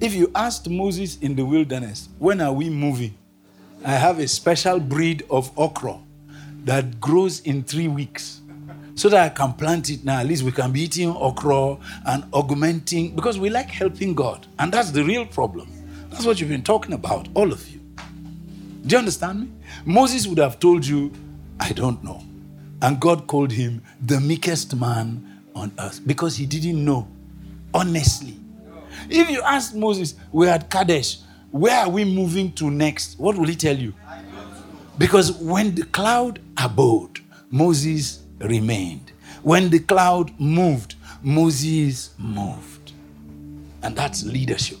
[0.00, 3.14] If you asked Moses in the wilderness, when are we moving?
[3.84, 5.98] I have a special breed of okra
[6.64, 8.40] that grows in three weeks
[8.94, 10.20] so that I can plant it now.
[10.20, 11.76] At least we can be eating okra
[12.06, 14.46] and augmenting because we like helping God.
[14.58, 15.68] And that's the real problem.
[16.10, 17.80] That's what you've been talking about, all of you.
[18.86, 19.48] Do you understand me?
[19.84, 21.12] Moses would have told you,
[21.58, 22.22] I don't know.
[22.82, 27.08] And God called him the meekest man on earth because he didn't know,
[27.72, 28.36] honestly.
[29.08, 31.18] If you ask Moses, we're at Kadesh,
[31.50, 33.18] where are we moving to next?
[33.18, 33.94] What will he tell you?
[34.98, 37.20] Because when the cloud abode,
[37.50, 39.12] Moses remained.
[39.42, 42.92] When the cloud moved, Moses moved.
[43.82, 44.78] And that's leadership.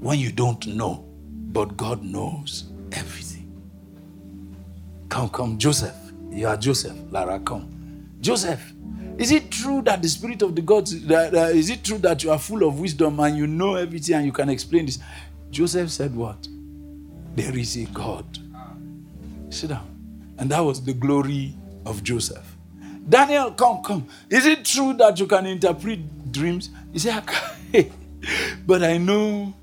[0.00, 1.04] When you don't know,
[1.52, 3.50] but God knows everything.
[5.08, 5.96] Come, come, Joseph.
[6.30, 6.96] You are Joseph.
[7.10, 8.08] Lara, come.
[8.20, 8.72] Joseph,
[9.18, 12.22] is it true that the spirit of the gods, that, uh, is it true that
[12.22, 14.98] you are full of wisdom and you know everything and you can explain this?
[15.50, 16.46] Joseph said, What?
[17.34, 18.26] There is a God.
[19.50, 20.34] Sit down.
[20.38, 21.54] And that was the glory
[21.86, 22.55] of Joseph.
[23.08, 24.06] Daniel, come, come.
[24.28, 26.70] Is it true that you can interpret dreams?
[26.92, 27.22] He said,
[28.66, 29.54] but I know.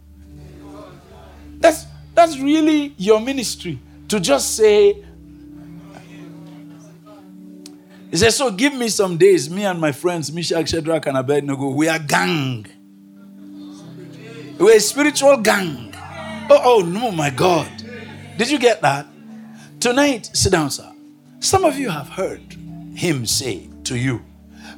[1.60, 3.80] That's that's really your ministry.
[4.10, 5.04] To just say,
[8.12, 9.50] he said, So give me some days.
[9.50, 12.68] Me and my friends, Meshach, Shadrach, and Abednego, we are gang.
[14.60, 15.94] We're a spiritual gang.
[16.50, 17.68] Oh, oh, no, my God.
[18.38, 19.08] Did you get that?
[19.80, 20.92] Tonight, sit down, sir.
[21.40, 22.56] Some of you have heard
[22.96, 24.22] him say to you.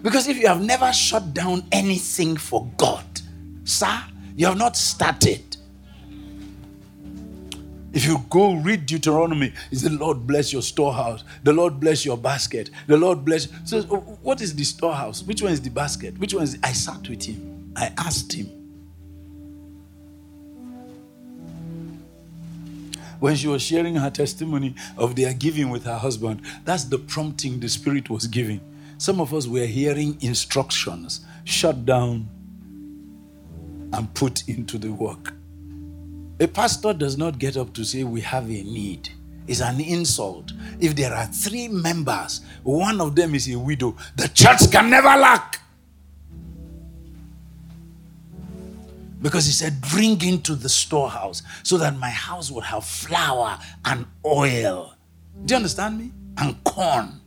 [0.01, 3.05] Because if you have never shut down anything for God,
[3.63, 4.01] sir,
[4.35, 5.57] you have not started.
[7.93, 12.17] If you go read Deuteronomy, is the Lord bless your storehouse, the Lord bless your
[12.17, 13.47] basket, the Lord bless.
[13.63, 13.83] So,
[14.21, 15.23] what is the storehouse?
[15.23, 16.17] Which one is the basket?
[16.17, 16.59] Which one is?
[16.59, 16.67] The...
[16.67, 17.71] I sat with him.
[17.77, 18.64] I asked him.
[23.25, 27.59] When she was sharing her testimony of their giving with her husband, that's the prompting
[27.59, 28.61] the Spirit was giving.
[28.99, 32.29] Some of us were hearing instructions shut down
[33.93, 35.33] and put into the work.
[36.39, 39.09] A pastor does not get up to say, We have a need.
[39.47, 40.53] It's an insult.
[40.79, 45.07] If there are three members, one of them is a widow, the church can never
[45.07, 45.64] lack.
[49.25, 54.05] Because he said, Bring into the storehouse so that my house will have flour and
[54.23, 54.93] oil.
[55.45, 56.11] Do you understand me?
[56.37, 57.19] And corn.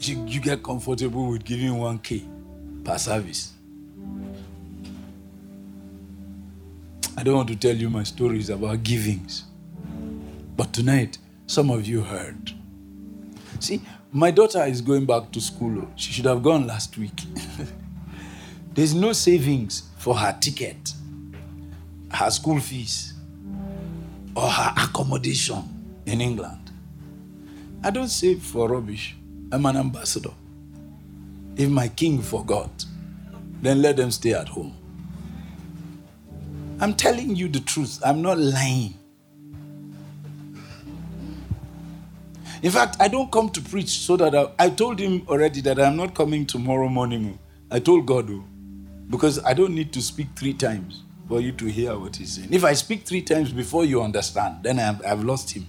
[0.00, 3.54] You, you get comfortable with giving 1K per service.
[7.16, 9.44] I don't want to tell you my stories about givings.
[10.54, 12.52] But tonight, some of you heard.
[13.58, 13.80] See,
[14.14, 15.88] my daughter is going back to school.
[15.96, 17.20] She should have gone last week.
[18.72, 20.92] There's no savings for her ticket,
[22.12, 23.12] her school fees,
[24.36, 25.64] or her accommodation
[26.06, 26.70] in England.
[27.82, 29.16] I don't save for rubbish.
[29.50, 30.32] I'm an ambassador.
[31.56, 32.84] If my king forgot,
[33.62, 34.76] then let them stay at home.
[36.78, 38.00] I'm telling you the truth.
[38.04, 38.94] I'm not lying.
[42.64, 45.78] In fact, I don't come to preach so that I, I told him already that
[45.78, 47.38] I'm not coming tomorrow morning.
[47.70, 48.42] I told God, oh,
[49.10, 52.48] because I don't need to speak three times for you to hear what he's saying.
[52.50, 55.66] If I speak three times before you understand, then I've, I've lost him.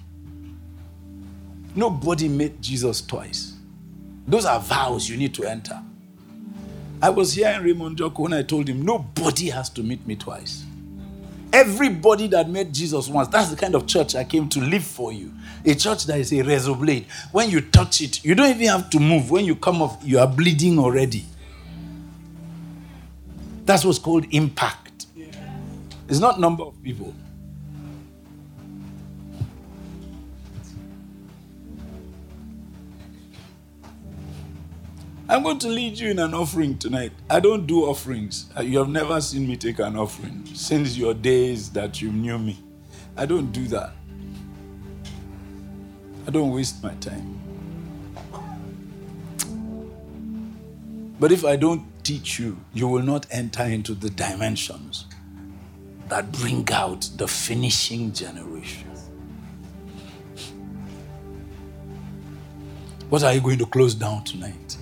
[1.75, 3.55] Nobody met Jesus twice.
[4.25, 5.83] Those are vows you need to enter.
[7.01, 10.15] I was here in Raymond Joko when I told him, nobody has to meet me
[10.15, 10.63] twice.
[11.51, 15.11] Everybody that met Jesus once, that's the kind of church I came to live for
[15.11, 15.33] you.
[15.65, 17.07] A church that is a razor blade.
[17.31, 19.31] When you touch it, you don't even have to move.
[19.31, 21.25] When you come off, you are bleeding already.
[23.65, 25.07] That's what's called impact.
[26.07, 27.15] It's not number of people.
[35.27, 37.11] I'm going to lead you in an offering tonight.
[37.27, 38.51] I don't do offerings.
[38.55, 42.37] Uh, you have never seen me take an offering since your days that you knew
[42.37, 42.59] me.
[43.17, 43.93] I don't do that.
[46.27, 47.39] I don't waste my time.
[51.19, 55.05] But if I don't teach you, you will not enter into the dimensions
[56.09, 58.89] that bring out the finishing generation.
[63.09, 64.77] What are you going to close down tonight?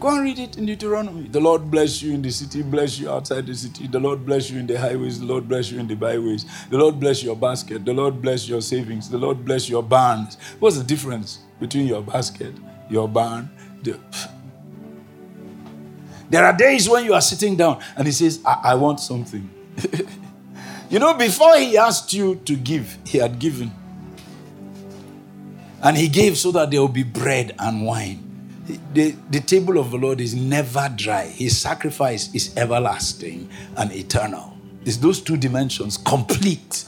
[0.00, 1.28] Go and read it in Deuteronomy.
[1.28, 3.86] The Lord bless you in the city, bless you outside the city.
[3.86, 6.46] The Lord bless you in the highways, the Lord bless you in the byways.
[6.70, 10.38] The Lord bless your basket, the Lord bless your savings, the Lord bless your barns.
[10.58, 12.54] What's the difference between your basket,
[12.88, 13.50] your barn?
[13.82, 14.00] The...
[16.30, 19.50] There are days when you are sitting down and He says, I, I want something.
[20.88, 23.70] you know, before He asked you to give, He had given.
[25.82, 28.29] And He gave so that there will be bread and wine
[28.92, 31.26] the, the table of the Lord is never dry.
[31.26, 34.56] His sacrifice is everlasting and eternal.
[34.84, 36.84] It's those two dimensions complete.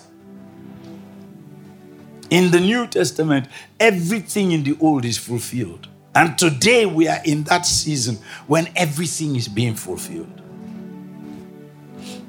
[2.30, 3.46] In the New Testament,
[3.78, 5.88] everything in the Old is fulfilled.
[6.14, 10.40] And today we are in that season when everything is being fulfilled.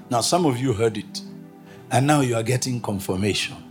[0.10, 1.22] Now, some of you heard it,
[1.90, 3.63] and now you are getting confirmation.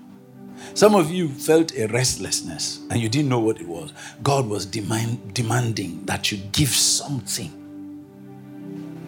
[0.74, 3.92] Some of you felt a restlessness and you didn't know what it was.
[4.22, 7.50] God was demand, demanding that you give something.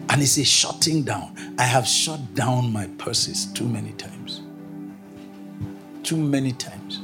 [0.09, 1.35] And He says, shutting down.
[1.57, 4.41] I have shut down my purses too many times.
[6.03, 6.99] Too many times.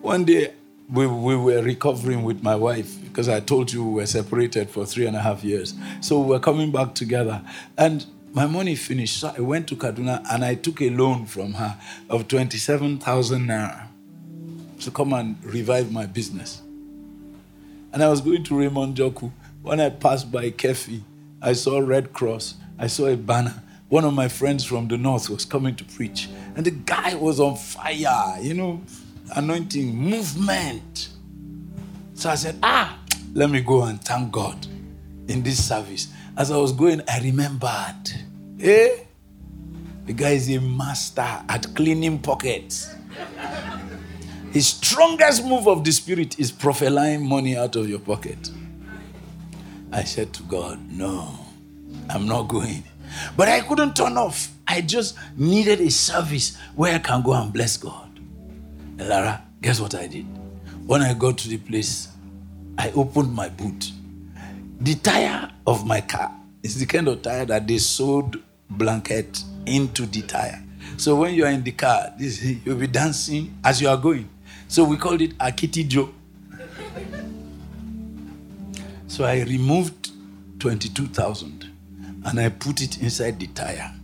[0.00, 0.52] One day,
[0.90, 4.84] we, we were recovering with my wife because I told you we were separated for
[4.84, 5.74] three and a half years.
[6.00, 7.42] So we were coming back together.
[7.78, 8.04] And
[8.36, 9.16] my money finished.
[9.18, 11.78] So I went to Kaduna and I took a loan from her
[12.10, 13.86] of 27,000 naira
[14.80, 16.60] to come and revive my business.
[17.94, 19.32] And I was going to Raymond Joku.
[19.62, 21.00] When I passed by Kefi,
[21.40, 22.56] I saw Red Cross.
[22.78, 23.62] I saw a banner.
[23.88, 26.28] One of my friends from the north was coming to preach.
[26.56, 28.82] And the guy was on fire, you know,
[29.34, 31.08] anointing, movement.
[32.12, 32.98] So I said, ah,
[33.32, 34.66] let me go and thank God
[35.26, 36.08] in this service.
[36.36, 38.25] As I was going, I remembered
[38.60, 39.00] Eh?
[40.06, 42.94] The guy is a master at cleaning pockets.
[44.52, 48.50] His strongest move of the spirit is prophesying money out of your pocket.
[49.92, 51.38] I said to God, No,
[52.08, 52.84] I'm not going.
[53.36, 54.48] But I couldn't turn off.
[54.66, 58.18] I just needed a service where I can go and bless God.
[58.98, 60.26] And Lara, guess what I did?
[60.86, 62.08] When I got to the place,
[62.78, 63.92] I opened my boot.
[64.80, 66.32] The tire of my car
[66.62, 68.36] is the kind of tire that they sold
[68.70, 70.62] blanket into the tire.
[70.96, 74.28] So when you are in the car, this, you'll be dancing as you are going.
[74.68, 76.10] So we called it Akiti Joe.
[79.08, 80.10] So I removed
[80.58, 81.70] 22,000
[82.26, 83.94] and I put it inside the tire.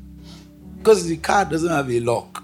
[0.79, 2.43] Because the car doesn't have a lock.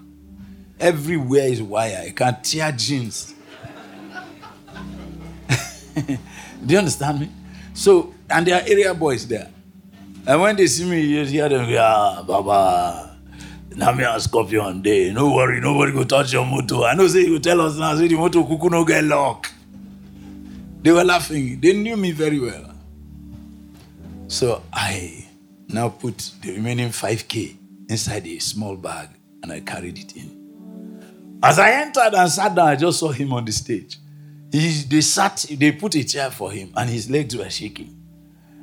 [0.78, 2.04] Everywhere is wire.
[2.06, 3.34] You can tear jeans.
[5.94, 6.18] Do
[6.66, 7.30] you understand me?
[7.74, 9.50] So, and there are area boys there.
[10.28, 13.16] And when they see me, you hear them, yeah, Baba.
[13.74, 15.10] Now me a scorpion day.
[15.10, 16.82] No worry, nobody go touch your motor.
[16.82, 19.50] I know say you tell us now, say the motor kuku no get lock.
[20.82, 21.58] They were laughing.
[21.60, 22.74] They knew me very well.
[24.26, 25.26] So I
[25.68, 27.56] now put the remaining 5k
[27.88, 29.08] inside a small bag
[29.42, 31.38] and I carried it in.
[31.42, 33.96] As I entered and sat down, I just saw him on the stage.
[34.52, 37.97] He, they sat, they put a chair for him, and his legs were shaking.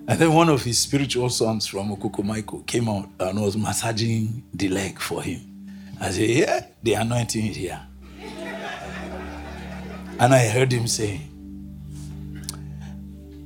[0.07, 4.43] And then one of his spiritual sons from Okoko Michael came out and was massaging
[4.53, 5.41] the leg for him.
[5.99, 7.81] I said, Yeah, the anointing is here.
[10.19, 11.21] and I heard him say,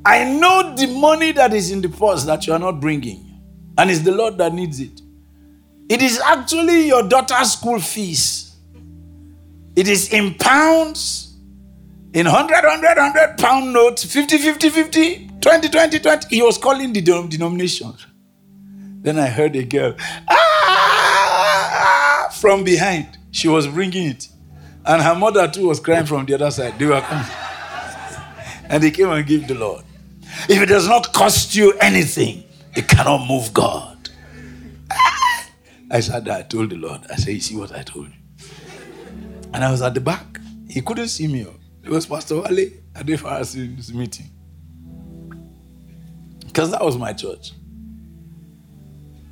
[0.06, 3.40] I know the money that is in the purse that you are not bringing,
[3.78, 5.02] and it's the Lord that needs it.
[5.88, 8.56] It is actually your daughter's school fees.
[9.76, 11.38] It is in pounds,
[12.14, 16.36] in 100, 100, 100 pound notes, 50, 50, 50, 20, 20, 20.
[16.36, 18.06] He was calling the denominations.
[19.02, 19.96] Then I heard a girl,
[20.30, 23.18] ah, from behind.
[23.32, 24.28] She was bringing it.
[24.86, 26.78] And her mother too was crying from the other side.
[26.78, 27.26] They were coming.
[28.70, 29.84] and they came and gave the Lord.
[30.50, 32.44] If it does not cost you anything,
[32.76, 34.10] it cannot move God.
[35.92, 36.28] I said.
[36.28, 38.14] I told the Lord, I said, You see what I told you?
[39.54, 40.40] And I was at the back.
[40.70, 41.48] He couldn't see me.
[41.84, 44.30] It was Pastor Wale at the first meeting.
[46.50, 47.52] Because that was my church.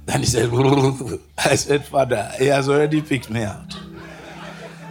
[0.06, 0.52] Then he said,
[1.38, 3.76] I said, Father, he has already picked me out.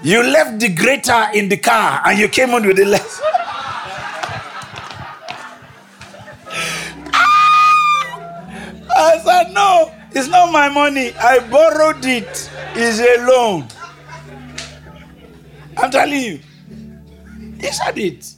[0.02, 3.22] You left the greater in the car and you came on with the less.
[7.14, 8.02] Ah!
[8.96, 11.12] I said, No, it's not my money.
[11.14, 12.50] I borrowed it.
[12.74, 13.68] It's a loan.
[15.76, 16.40] I'm telling you.
[17.60, 18.35] He said it.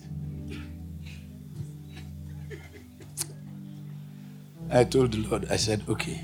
[4.70, 6.20] I told the Lord, I said, okay,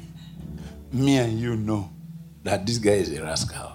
[0.93, 1.91] me and you know
[2.43, 3.73] that this guy is a rascal.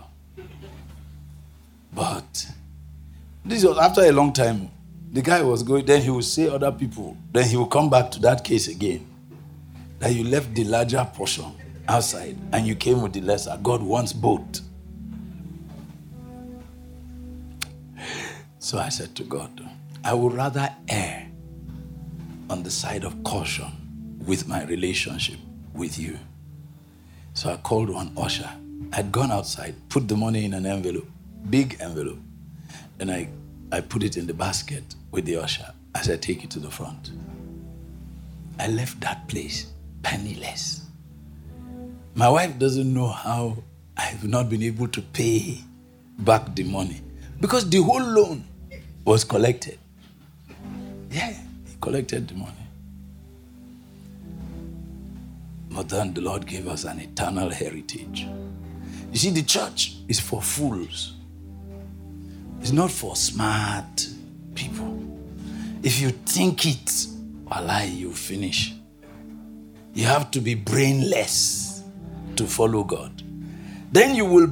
[1.91, 2.47] But
[3.43, 4.69] this was after a long time.
[5.11, 8.11] The guy was going, then he would say other people, then he will come back
[8.11, 9.07] to that case again.
[9.97, 11.51] That you left the larger portion
[11.87, 13.57] outside and you came with the lesser.
[13.63, 14.61] God wants both.
[18.59, 19.67] So I said to God,
[20.03, 21.27] I would rather err
[22.51, 23.71] on the side of caution
[24.25, 25.39] with my relationship
[25.73, 26.17] with you.
[27.33, 28.49] So I called one usher.
[28.93, 31.07] I'd gone outside, put the money in an envelope,
[31.49, 32.19] big envelope.
[32.99, 33.29] and I,
[33.71, 35.73] I put it in the basket with the usher.
[35.95, 37.11] as I take it to the front.
[38.59, 39.67] I left that place
[40.03, 40.85] penniless.
[42.15, 43.57] My wife doesn't know how
[43.97, 45.59] I've not been able to pay
[46.19, 47.01] back the money
[47.39, 48.43] because the whole loan
[49.05, 49.79] was collected.
[51.09, 52.53] Yeah, he collected the money.
[55.79, 58.27] But then the Lord gave us an eternal heritage.
[59.13, 61.13] You see, the church is for fools,
[62.59, 64.05] it's not for smart
[64.55, 65.01] people.
[65.81, 67.07] If you think it,
[67.49, 68.73] Allah, you finish.
[69.93, 71.81] You have to be brainless
[72.35, 73.23] to follow God.
[73.93, 74.47] Then you will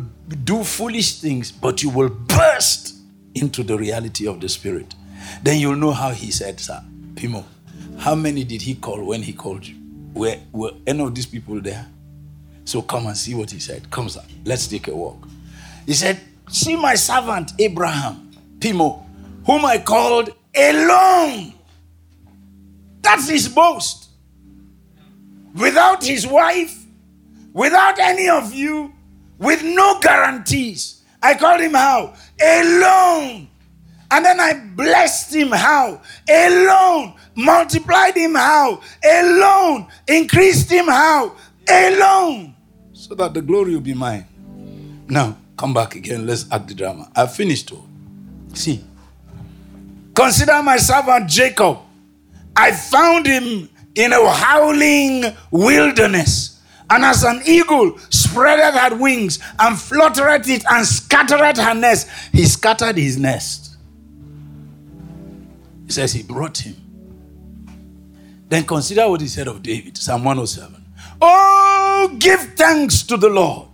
[0.46, 2.96] do foolish things, but you will burst
[3.36, 4.96] into the reality of the Spirit.
[5.44, 6.82] Then you'll know how He said, Sir,
[7.16, 7.44] Pimo,
[7.98, 9.87] how many did He call when He called you?
[10.18, 11.86] Were, were any of these people there?
[12.66, 13.90] So come and see what He said.
[13.92, 15.28] Come, sir, let's take a walk.
[15.86, 19.04] He said, See my servant Abraham, Pimo,
[19.46, 21.54] whom I called alone.
[23.02, 24.10] That's his boast.
[25.56, 26.86] Without his wife,
[27.54, 28.94] without any of you,
[29.38, 31.04] with no guarantees.
[31.22, 32.14] I called him how?
[32.42, 33.48] Alone.
[34.10, 36.02] And then I blessed him how?
[36.30, 37.16] Alone.
[37.38, 38.82] Multiplied him how?
[39.06, 39.88] Alone.
[40.08, 41.36] Increased him how?
[41.70, 42.56] Alone.
[42.94, 44.26] So that the glory will be mine.
[45.08, 46.26] Now, come back again.
[46.26, 47.12] Let's act the drama.
[47.16, 47.72] I've finished.
[47.72, 47.88] All.
[48.54, 48.84] See.
[50.16, 51.78] Consider my servant Jacob.
[52.56, 56.60] I found him in a howling wilderness.
[56.90, 62.46] And as an eagle spreadeth her wings and fluttereth it and scattereth her nest, he
[62.46, 63.76] scattered his nest.
[65.86, 66.87] He says he brought him.
[68.50, 70.84] Then consider what he said of David, Psalm 107.
[71.22, 73.68] Oh, give thanks to the Lord,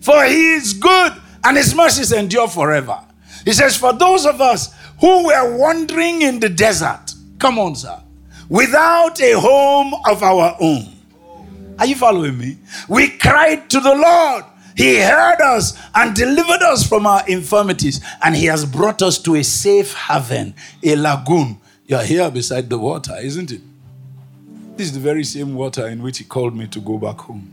[0.00, 1.12] for he is good
[1.44, 2.98] and his mercies endure forever.
[3.44, 8.00] He says, For those of us who were wandering in the desert, come on, sir,
[8.48, 10.88] without a home of our own.
[11.78, 12.58] Are you following me?
[12.88, 14.44] We cried to the Lord.
[14.76, 19.34] He heard us and delivered us from our infirmities, and He has brought us to
[19.34, 21.58] a safe haven, a lagoon.
[21.86, 23.60] You're here beside the water, isn't it?
[24.76, 27.48] This is the very same water in which He called me to go back home.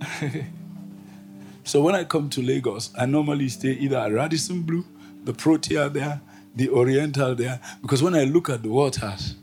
[1.64, 4.84] so when I come to Lagos, I normally stay either at Radisson Blu,
[5.24, 6.20] the Protea there,
[6.54, 9.34] the Oriental there, because when I look at the waters,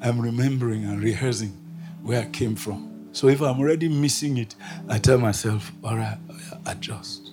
[0.00, 1.56] I'm remembering and rehearsing
[2.02, 3.08] where I came from.
[3.12, 4.54] So if I'm already missing it,
[4.88, 6.18] I tell myself, all right,
[6.66, 7.32] adjust.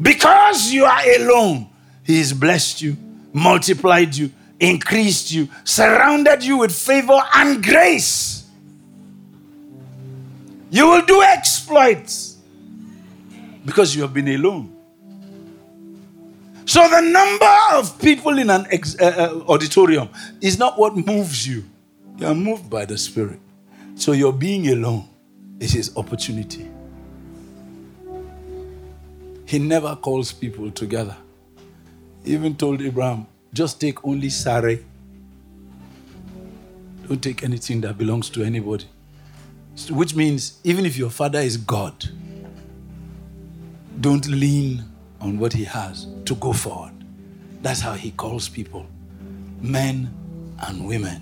[0.00, 1.68] Because you are alone,
[2.04, 2.96] He has blessed you,
[3.32, 4.30] multiplied you,
[4.60, 8.46] increased you, surrounded you with favor and grace.
[10.70, 12.36] You will do exploits
[13.64, 14.74] because you have been alone.
[16.66, 20.10] So the number of people in an ex- uh, uh, auditorium
[20.42, 21.64] is not what moves you.
[22.18, 23.40] You are moved by the Spirit.
[23.94, 25.08] So your being alone
[25.60, 26.68] is his opportunity.
[29.46, 31.16] He never calls people together.
[32.22, 34.84] He even told Abraham, just take only Sarai.
[37.08, 38.84] Don't take anything that belongs to anybody.
[39.90, 42.08] Which means, even if your father is God,
[44.00, 44.84] don't lean
[45.20, 46.92] on what he has to go forward.
[47.62, 48.86] That's how he calls people
[49.60, 50.14] men
[50.66, 51.20] and women,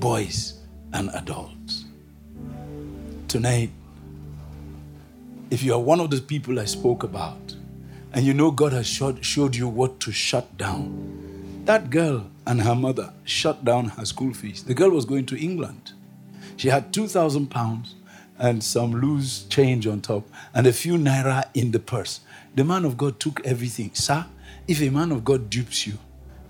[0.00, 0.54] boys
[0.92, 1.84] and adults.
[3.28, 3.70] Tonight,
[5.50, 7.54] if you are one of the people I spoke about,
[8.12, 11.31] and you know God has showed, showed you what to shut down,
[11.64, 14.64] that girl and her mother shut down her school fees.
[14.64, 15.92] The girl was going to England.
[16.56, 17.94] She had 2,000 pounds
[18.38, 22.20] and some loose change on top and a few naira in the purse.
[22.56, 23.92] The man of God took everything.
[23.94, 24.26] Sir,
[24.66, 25.98] if a man of God dupes you,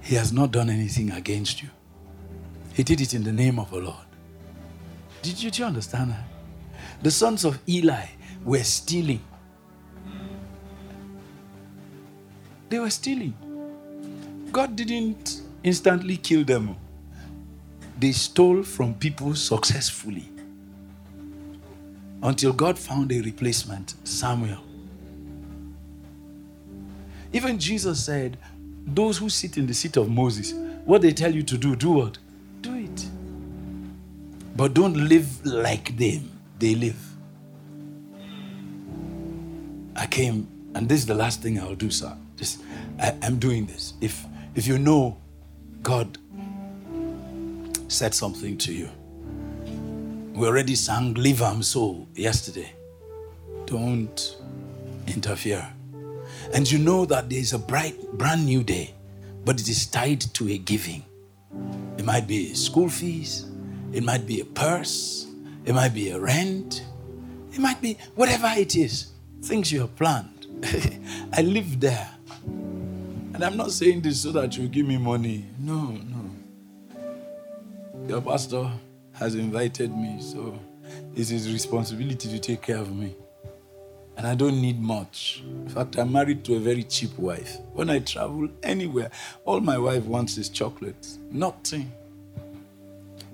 [0.00, 1.68] he has not done anything against you.
[2.74, 4.06] He did it in the name of the Lord.
[5.20, 6.24] Did you, you understand that?
[7.02, 8.06] The sons of Eli
[8.44, 9.20] were stealing.
[12.70, 13.34] They were stealing.
[14.52, 16.76] God didn't instantly kill them.
[17.98, 20.28] They stole from people successfully
[22.22, 24.58] until God found a replacement, Samuel.
[27.32, 28.36] Even Jesus said,
[28.84, 30.52] Those who sit in the seat of Moses,
[30.84, 32.18] what they tell you to do, do what?
[32.60, 33.06] Do it.
[34.54, 37.00] But don't live like them, they live.
[39.96, 42.14] I came, and this is the last thing I'll do, sir.
[42.36, 42.60] Just,
[43.00, 43.94] I, I'm doing this.
[44.00, 45.16] If if you know
[45.82, 46.18] God
[47.88, 48.88] said something to you,
[50.34, 52.72] we already sang Leave Am So yesterday.
[53.66, 54.36] Don't
[55.06, 55.66] interfere.
[56.54, 58.94] And you know that there is a bright, brand new day,
[59.44, 61.04] but it is tied to a giving.
[61.98, 63.46] It might be school fees,
[63.92, 65.26] it might be a purse,
[65.64, 66.84] it might be a rent,
[67.52, 69.12] it might be whatever it is,
[69.42, 70.46] things you have planned.
[71.32, 72.08] I live there.
[73.34, 75.46] And I'm not saying this so that you give me money.
[75.58, 76.30] No, no.
[78.06, 78.70] Your pastor
[79.14, 80.58] has invited me, so
[81.14, 83.14] it's his responsibility to take care of me.
[84.16, 85.42] And I don't need much.
[85.46, 87.56] In fact, I'm married to a very cheap wife.
[87.72, 89.10] When I travel anywhere,
[89.44, 91.18] all my wife wants is chocolates.
[91.30, 91.90] Nothing.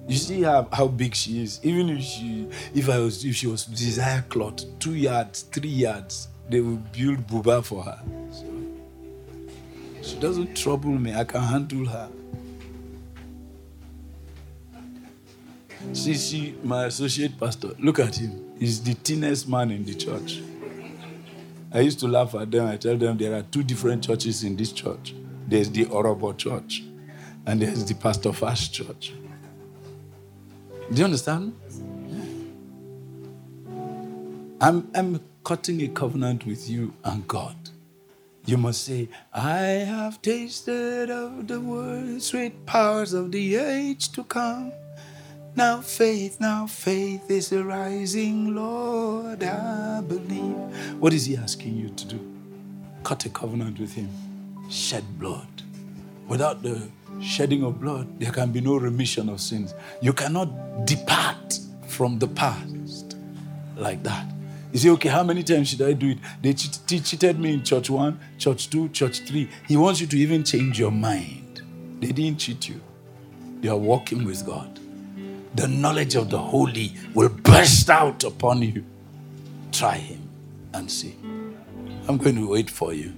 [0.07, 1.61] You see how, how big she is.
[1.63, 6.29] Even if she if I was if she was desire cloth, two yards, three yards,
[6.49, 8.01] they will build buba for her.
[8.33, 8.45] So
[10.09, 11.15] she doesn't trouble me.
[11.15, 12.09] I can handle her.
[15.93, 18.55] See, see, my associate pastor, look at him.
[18.59, 20.41] He's the thinnest man in the church.
[21.73, 22.67] I used to laugh at them.
[22.67, 25.15] I tell them there are two different churches in this church.
[25.47, 26.83] There's the Orobo church,
[27.47, 29.13] and there's the Pastor Fast church.
[30.91, 31.55] Do you understand?
[34.61, 37.57] I'm, I'm cutting a covenant with you and God.
[38.49, 44.25] You must say, I have tasted of the word, sweet powers of the age to
[44.25, 44.73] come.
[45.55, 50.57] Now faith, now faith is arising, Lord, I believe.
[50.99, 52.21] What is he asking you to do?
[53.05, 54.09] Cut a covenant with him.
[54.71, 55.63] Shed blood.
[56.27, 56.89] Without the
[57.21, 59.75] shedding of blood, there can be no remission of sins.
[60.01, 63.15] You cannot depart from the past
[63.77, 64.25] like that.
[64.79, 66.19] You say, okay, how many times should I do it?
[66.41, 69.49] They che- cheated me in church one, church two, church three.
[69.67, 71.63] He wants you to even change your mind.
[71.99, 72.81] They didn't cheat you,
[73.61, 74.79] you are walking with God.
[75.57, 78.85] The knowledge of the holy will burst out upon you.
[79.73, 80.29] Try Him
[80.73, 81.17] and see.
[82.07, 83.13] I'm going to wait for you.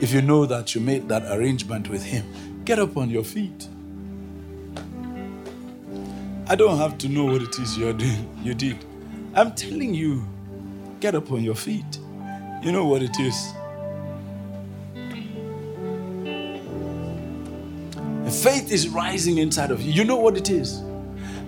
[0.00, 3.68] If you know that you made that arrangement with Him, get up on your feet.
[6.46, 8.38] I don't have to know what it is you're doing.
[8.42, 8.84] You did.
[9.34, 10.26] I'm telling you,
[11.00, 11.98] get up on your feet.
[12.62, 13.52] You know what it is.
[18.42, 19.92] Faith is rising inside of you.
[19.92, 20.78] You know what it is.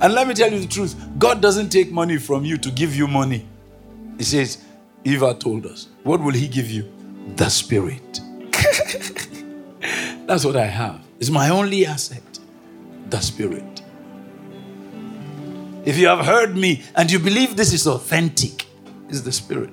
[0.01, 2.95] And let me tell you the truth God doesn't take money from you to give
[2.95, 3.47] you money.
[4.17, 4.65] He says,
[5.05, 6.91] Eva told us, What will He give you?
[7.37, 8.21] The Spirit.
[10.27, 11.01] That's what I have.
[11.19, 12.23] It's my only asset.
[13.11, 13.83] The Spirit.
[15.85, 18.68] If you have heard me and you believe this is authentic,
[19.09, 19.71] it's the Spirit.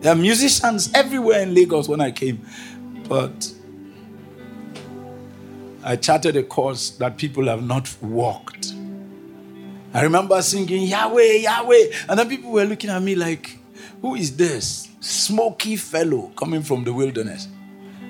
[0.00, 2.44] There are musicians everywhere in Lagos when I came,
[3.08, 3.52] but
[5.82, 8.72] I charted a course that people have not walked.
[9.94, 13.58] I remember singing Yahweh, Yahweh, and then people were looking at me like,
[14.02, 17.48] who is this smoky fellow coming from the wilderness?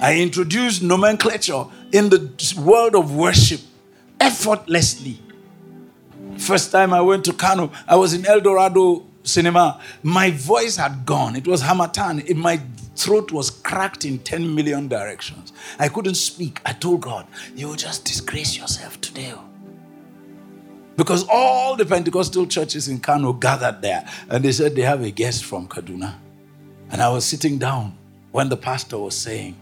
[0.00, 3.60] I introduced nomenclature in the world of worship
[4.20, 5.20] effortlessly.
[6.38, 9.80] First time I went to Kano, I was in El Dorado cinema.
[10.02, 11.36] My voice had gone.
[11.36, 12.20] It was harmattan.
[12.26, 12.60] It, my
[12.96, 15.52] throat was cracked in 10 million directions.
[15.78, 16.60] I couldn't speak.
[16.64, 19.32] I told God, You will just disgrace yourself today.
[19.34, 19.42] oh."
[20.96, 25.10] Because all the Pentecostal churches in Kano gathered there and they said they have a
[25.10, 26.14] guest from Kaduna.
[26.90, 27.96] And I was sitting down
[28.32, 29.56] when the pastor was saying,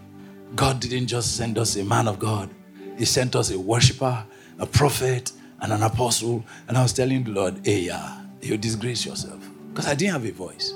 [0.55, 2.49] God didn't just send us a man of God,
[2.97, 4.23] He sent us a worshiper,
[4.59, 6.45] a prophet, and an apostle.
[6.67, 9.41] And I was telling the Lord, hey, yeah, you disgrace yourself.
[9.75, 10.73] Because I didn't have a voice.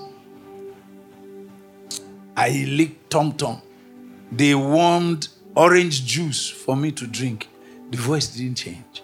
[2.36, 3.62] I licked Tom Tom.
[4.30, 7.48] They warmed orange juice for me to drink.
[7.92, 9.04] The voice didn't change.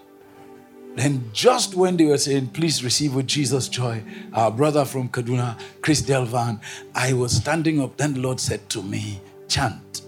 [0.95, 4.03] Then, just when they were saying, Please receive with Jesus joy,
[4.33, 6.59] our brother from Kaduna, Chris Delvan,
[6.93, 7.95] I was standing up.
[7.95, 10.01] Then the Lord said to me, Chant.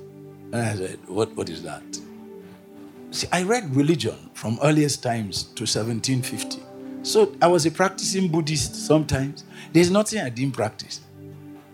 [0.51, 1.83] And I said, What, what is that?
[3.11, 6.66] See, I read religion from earliest times to 1750.
[7.07, 9.45] So I was a practicing Buddhist sometimes.
[9.71, 10.99] There's nothing I didn't practice.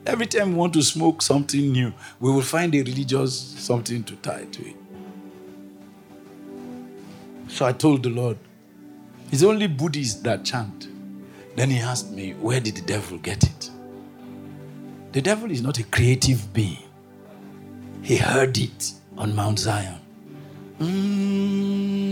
[0.05, 4.15] Every time we want to smoke something new, we will find a religious something to
[4.17, 4.75] tie to it.
[7.47, 8.37] So I told the Lord,
[9.31, 10.87] it's only Buddhists that chant.
[11.55, 13.71] Then he asked me, Where did the devil get it?
[15.13, 16.83] The devil is not a creative being,
[18.03, 19.99] he heard it on Mount Zion.
[20.79, 22.03] Mm-hmm.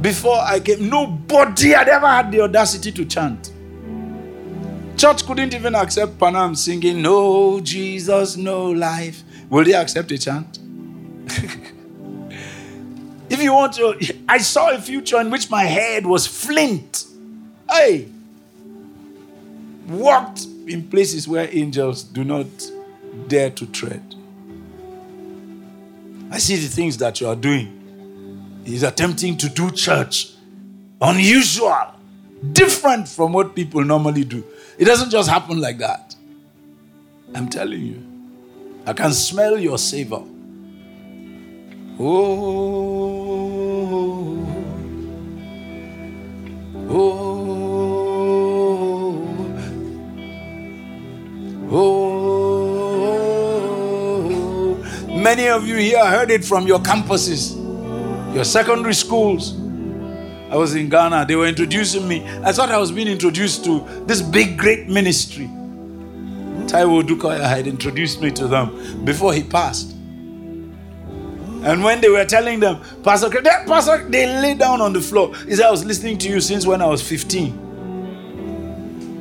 [0.00, 3.52] Before I came, nobody had ever had the audacity to chant.
[4.96, 9.22] Church couldn't even accept Panam singing, No Jesus, no life.
[9.48, 10.58] Will they accept a chant?
[13.30, 13.94] if you want to,
[14.28, 17.11] I saw a future in which my head was flint.
[17.72, 18.06] Hey,
[19.88, 22.46] walked in places where angels do not
[23.28, 24.14] dare to tread.
[26.30, 28.60] I see the things that you are doing.
[28.66, 30.32] He's attempting to do church
[31.00, 31.94] unusual,
[32.52, 34.44] different from what people normally do.
[34.78, 36.14] It doesn't just happen like that.
[37.34, 38.06] I'm telling you.
[38.86, 40.22] I can smell your savor.
[41.98, 42.76] Oh,
[46.90, 47.41] oh.
[51.74, 53.54] Oh,
[55.08, 57.56] many of you here heard it from your campuses,
[58.34, 59.54] your secondary schools.
[60.50, 62.28] I was in Ghana, they were introducing me.
[62.44, 65.46] I thought I was being introduced to this big, great ministry.
[66.66, 69.92] Taiwo Odukoya had introduced me to them before he passed.
[71.64, 75.34] And when they were telling them, Pastor, Pastor, they lay down on the floor.
[75.46, 77.71] He said, I was listening to you since when I was 15.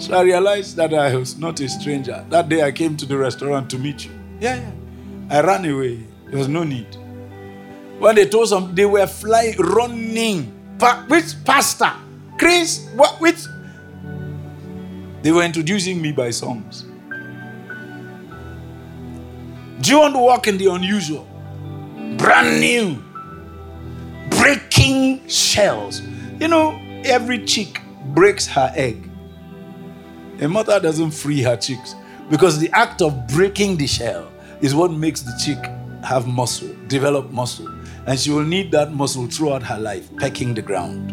[0.01, 2.25] So I realized that I was not a stranger.
[2.29, 4.11] That day I came to the restaurant to meet you.
[4.39, 4.71] Yeah, yeah.
[5.29, 6.03] I ran away.
[6.25, 6.87] There was no need.
[7.99, 10.51] When they told some, they were flying, running.
[10.79, 11.91] Pa- which pastor?
[12.39, 12.89] Chris?
[12.95, 13.21] What?
[13.21, 13.45] Which?
[15.21, 16.81] They were introducing me by songs.
[19.81, 21.27] Do you want to walk in the unusual?
[22.17, 23.03] Brand new.
[24.39, 26.01] Breaking shells.
[26.39, 26.71] You know,
[27.05, 27.79] every chick
[28.15, 29.10] breaks her egg.
[30.41, 31.93] A mother doesn't free her chicks
[32.31, 35.59] because the act of breaking the shell is what makes the chick
[36.03, 37.67] have muscle, develop muscle.
[38.07, 41.11] And she will need that muscle throughout her life, pecking the ground.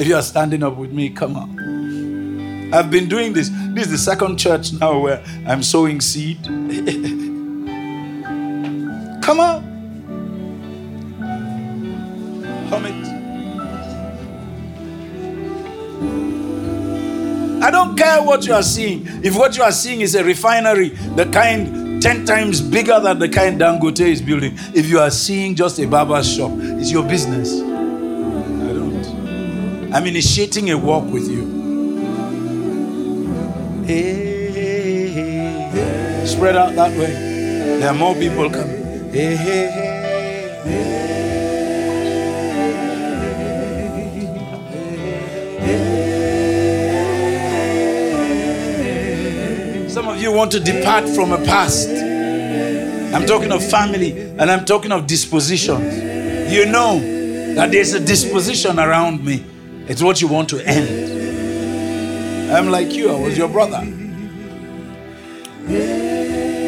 [0.00, 2.72] If you are standing up with me, come on.
[2.72, 3.50] I've been doing this.
[3.74, 6.42] This is the second church now where I'm sowing seed.
[9.22, 9.76] come on.
[12.70, 13.15] Come it.
[17.66, 19.08] I don't care what you are seeing.
[19.24, 23.28] If what you are seeing is a refinery, the kind 10 times bigger than the
[23.28, 27.52] kind Dangote is building, if you are seeing just a barber shop, it's your business.
[27.54, 29.92] I don't.
[29.92, 31.56] I'm initiating a walk with you.
[33.84, 34.26] Hey.
[36.24, 37.14] Spread out that way.
[37.80, 39.10] There are more people coming.
[50.26, 51.88] You want to depart from a past.
[51.88, 56.52] I'm talking of family and I'm talking of dispositions.
[56.52, 56.98] You know
[57.54, 59.44] that there's a disposition around me.
[59.86, 62.50] It's what you want to end.
[62.52, 63.82] I'm like you, I was your brother.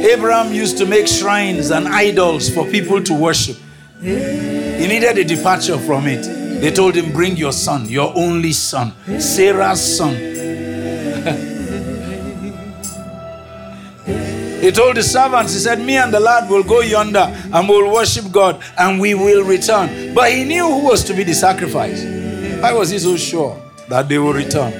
[0.06, 3.56] Abraham used to make shrines and idols for people to worship.
[4.00, 6.22] He needed a departure from it.
[6.60, 10.37] They told him, Bring your son, your only son, Sarah's son.
[14.60, 17.92] He told the servants, He said, Me and the lad will go yonder and we'll
[17.92, 20.14] worship God and we will return.
[20.14, 22.02] But he knew who was to be the sacrifice.
[22.60, 24.72] Why was he so sure that they will return?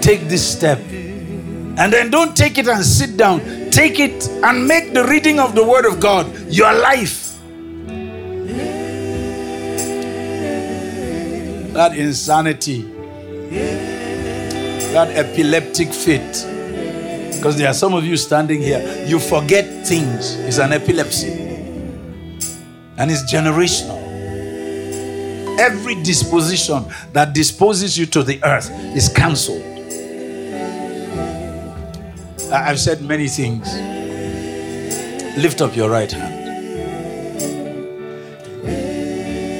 [0.00, 0.78] Take this step.
[0.80, 3.70] And then don't take it and sit down.
[3.70, 7.28] Take it and make the reading of the Word of God your life.
[11.78, 12.82] that insanity,
[14.92, 16.57] that epileptic fit.
[17.38, 20.34] Because there are some of you standing here, you forget things.
[20.40, 21.30] It's an epilepsy.
[22.96, 23.96] And it's generational.
[25.60, 29.62] Every disposition that disposes you to the earth is cancelled.
[32.52, 33.72] I've said many things.
[35.38, 36.34] Lift up your right hand.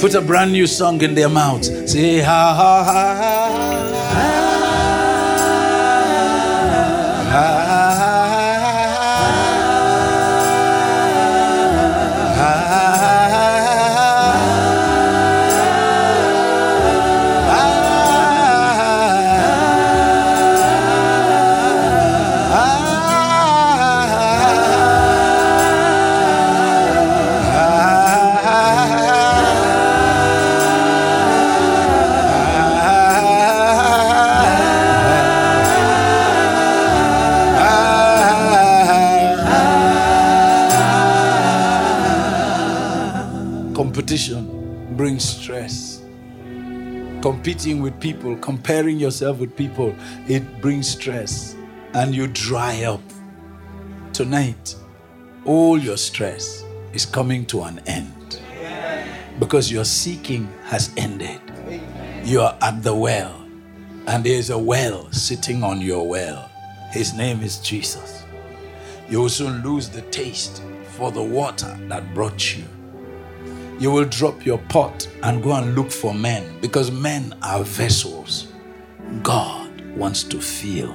[0.01, 1.69] Put a brand new song in their mouths.
[1.93, 3.78] Say, ha, ha, ha, ha.
[47.49, 49.97] Competing with people, comparing yourself with people,
[50.29, 51.57] it brings stress
[51.95, 53.01] and you dry up.
[54.13, 54.77] Tonight,
[55.47, 56.63] all your stress
[56.93, 58.43] is coming to an end
[59.39, 61.41] because your seeking has ended.
[62.23, 63.43] You are at the well,
[64.07, 66.51] and there is a well sitting on your well.
[66.91, 68.25] His name is Jesus.
[69.09, 70.63] You will soon lose the taste
[70.99, 72.65] for the water that brought you
[73.79, 78.49] you will drop your pot and go and look for men because men are vessels
[79.23, 80.95] God wants to fill.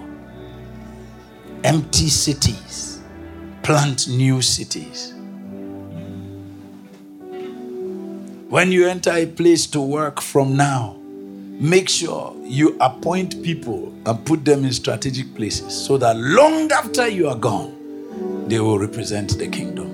[1.64, 3.02] Empty cities,
[3.64, 5.14] plant new cities.
[8.50, 14.26] When you enter a place to work from now, make sure you appoint people and
[14.26, 19.38] put them in strategic places so that long after you are gone, they will represent
[19.40, 19.93] the kingdom.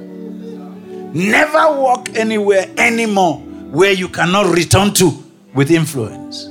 [1.13, 3.37] Never walk anywhere anymore
[3.71, 5.11] where you cannot return to
[5.55, 6.47] with influence.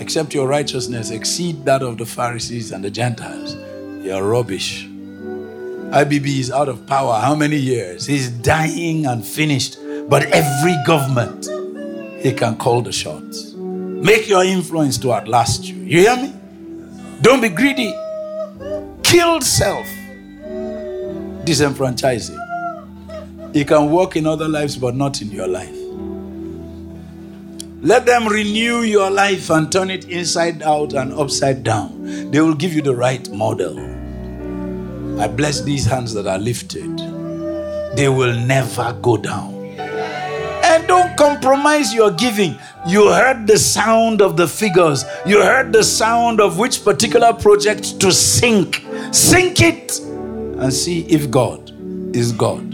[0.00, 3.56] Except your righteousness exceed that of the Pharisees and the Gentiles.
[4.04, 4.84] You're rubbish.
[4.86, 8.04] IBB is out of power how many years?
[8.04, 9.78] He's dying and finished.
[10.08, 11.46] But every government,
[12.22, 13.52] he can call the shots.
[13.54, 15.76] Make your influence to outlast you.
[15.76, 16.34] You hear me?
[17.22, 17.94] Don't be greedy.
[19.02, 19.86] Kill self.
[21.46, 22.43] Disenfranchise it.
[23.54, 25.78] He can work in other lives, but not in your life.
[27.82, 32.32] Let them renew your life and turn it inside out and upside down.
[32.32, 33.78] They will give you the right model.
[35.20, 36.98] I bless these hands that are lifted.
[37.96, 39.54] They will never go down.
[40.64, 42.58] And don't compromise your giving.
[42.88, 48.00] You heard the sound of the figures, you heard the sound of which particular project
[48.00, 48.84] to sink.
[49.12, 51.70] Sink it and see if God
[52.16, 52.73] is God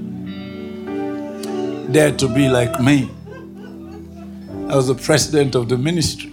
[1.93, 3.11] dare to be like me.
[4.69, 6.31] I was the president of the ministry.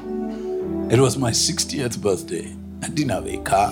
[0.92, 2.56] It was my 60th birthday.
[2.84, 3.72] I didn't have a car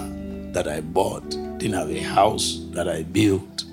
[0.53, 1.29] that I bought,
[1.59, 3.65] didn't have a house that I built.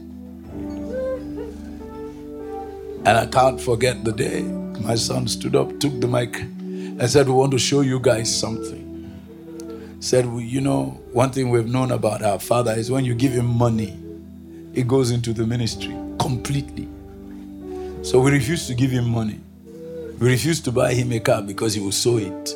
[3.05, 7.29] And I can't forget the day my son stood up, took the mic, and said,
[7.29, 9.97] We want to show you guys something.
[10.01, 13.33] Said, well, You know, one thing we've known about our father is when you give
[13.33, 13.99] him money,
[14.75, 16.89] it goes into the ministry completely.
[18.03, 19.39] So we refused to give him money.
[20.19, 22.53] We refused to buy him a car because he will sow it.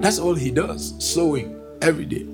[0.00, 2.26] That's all he does, sowing every day.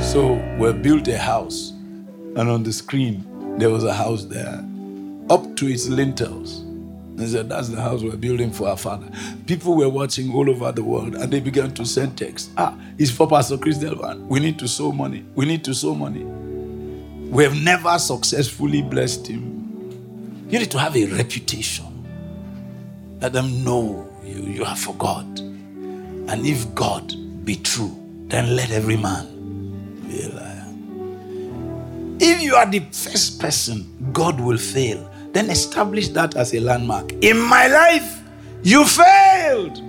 [0.00, 4.64] So we built a house, and on the screen there was a house there,
[5.28, 6.64] up to its lintels.
[7.16, 9.10] They said, That's the house we're building for our father.
[9.46, 12.50] People were watching all over the world and they began to send texts.
[12.56, 14.26] Ah, it's for Pastor Chris Delvan.
[14.26, 15.24] We need to sow money.
[15.34, 16.24] We need to sow money.
[17.30, 19.55] We have never successfully blessed him
[20.48, 21.86] you need to have a reputation.
[23.20, 25.38] Let them know you, you are for God.
[25.38, 27.14] And if God
[27.44, 27.94] be true,
[28.28, 30.66] then let every man be a liar.
[32.20, 37.12] If you are the first person God will fail, then establish that as a landmark.
[37.22, 38.22] In my life,
[38.62, 39.82] you failed.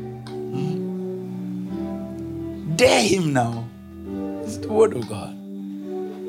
[2.78, 3.68] Dare him now.
[4.44, 5.36] It's the word of God.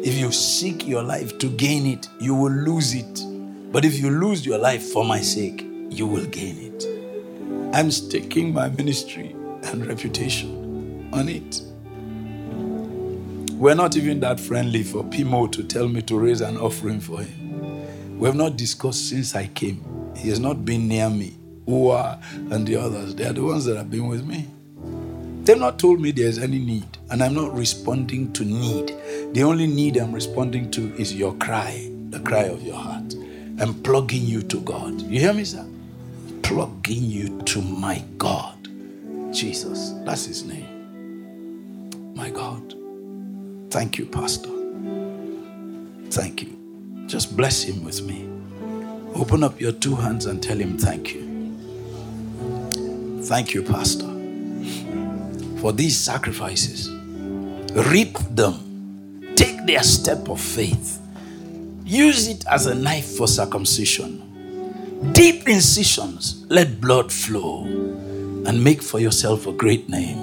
[0.05, 3.23] If you seek your life to gain it, you will lose it.
[3.71, 7.75] But if you lose your life for my sake, you will gain it.
[7.75, 11.61] I'm staking my ministry and reputation on it.
[13.53, 17.21] We're not even that friendly for Pimo to tell me to raise an offering for
[17.21, 18.19] him.
[18.19, 19.85] We have not discussed since I came.
[20.17, 21.37] He has not been near me.
[21.67, 22.19] Ua,
[22.51, 23.15] and the others.
[23.15, 24.49] They are the ones that have been with me.
[25.45, 28.95] They've not told me there's any need, and I'm not responding to need.
[29.35, 33.15] The only need I'm responding to is your cry, the cry of your heart.
[33.61, 35.01] I'm plugging you to God.
[35.03, 35.67] You hear me, sir?
[36.43, 38.69] Plugging you to my God.
[39.33, 39.93] Jesus.
[40.05, 40.87] That's his name.
[42.15, 42.75] My God.
[43.71, 44.51] Thank you, Pastor.
[46.11, 46.57] Thank you.
[47.07, 48.29] Just bless him with me.
[49.15, 51.47] Open up your two hands and tell him thank you.
[53.23, 54.09] Thank you, Pastor,
[55.61, 56.91] for these sacrifices.
[57.73, 58.79] Reap them.
[59.37, 61.01] Take their step of faith.
[61.89, 64.23] Use it as a knife for circumcision.
[65.15, 70.19] Deep incisions, let blood flow and make for yourself a great name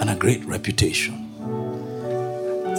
[0.00, 1.30] and a great reputation.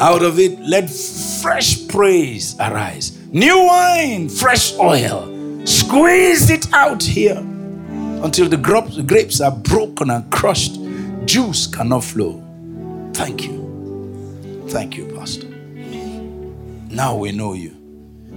[0.01, 3.17] Out of it, let fresh praise arise.
[3.31, 5.65] New wine, fresh oil.
[5.65, 8.57] Squeeze it out here until the
[9.07, 10.77] grapes are broken and crushed.
[11.23, 12.43] Juice cannot flow.
[13.13, 14.65] Thank you.
[14.67, 15.47] Thank you, Pastor.
[16.89, 17.82] Now we know you.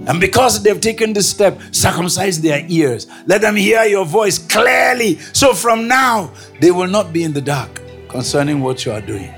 [0.05, 3.07] And because they've taken this step, circumcise their ears.
[3.25, 5.17] Let them hear your voice clearly.
[5.33, 9.33] So from now, they will not be in the dark concerning what you are doing.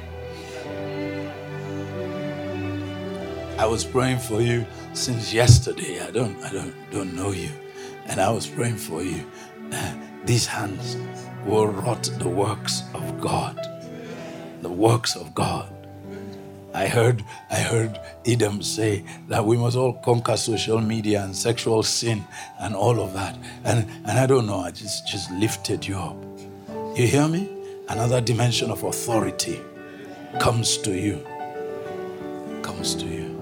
[3.57, 6.01] I was praying for you since yesterday.
[6.01, 7.49] I don't, I don't, don't know you,
[8.05, 9.25] and I was praying for you.
[9.71, 9.95] Uh,
[10.25, 10.97] these hands
[11.45, 13.59] will wrought the works of God,
[14.61, 15.78] the works of God.
[16.73, 21.83] I heard, I heard Edom say that we must all conquer social media and sexual
[21.83, 22.23] sin
[22.59, 23.37] and all of that.
[23.63, 26.15] And, and I don't know, I just, just lifted you up.
[26.95, 27.49] You hear me?
[27.87, 29.59] Another dimension of authority
[30.39, 31.25] comes to you.
[32.61, 33.39] Comes to you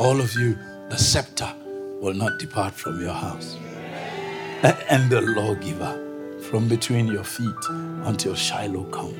[0.00, 0.58] all of you,
[0.88, 1.52] the scepter
[2.00, 3.58] will not depart from your house.
[4.62, 5.92] And the lawgiver
[6.50, 7.62] from between your feet
[8.04, 9.14] until Shiloh come.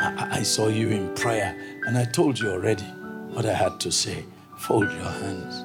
[0.00, 1.54] I, I saw you in prayer,
[1.86, 2.84] and I told you already
[3.32, 4.24] what I had to say.
[4.58, 5.64] Fold your hands.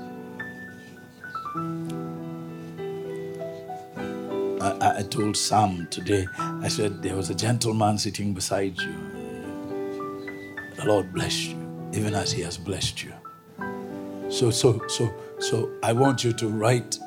[4.61, 8.95] I, I, told Sam today, I said, there was a gentleman sitting beside you.
[10.76, 11.56] The Lord bless you,
[11.94, 13.14] even as He has blessed you.
[14.30, 16.99] So, so, so, so I want you to write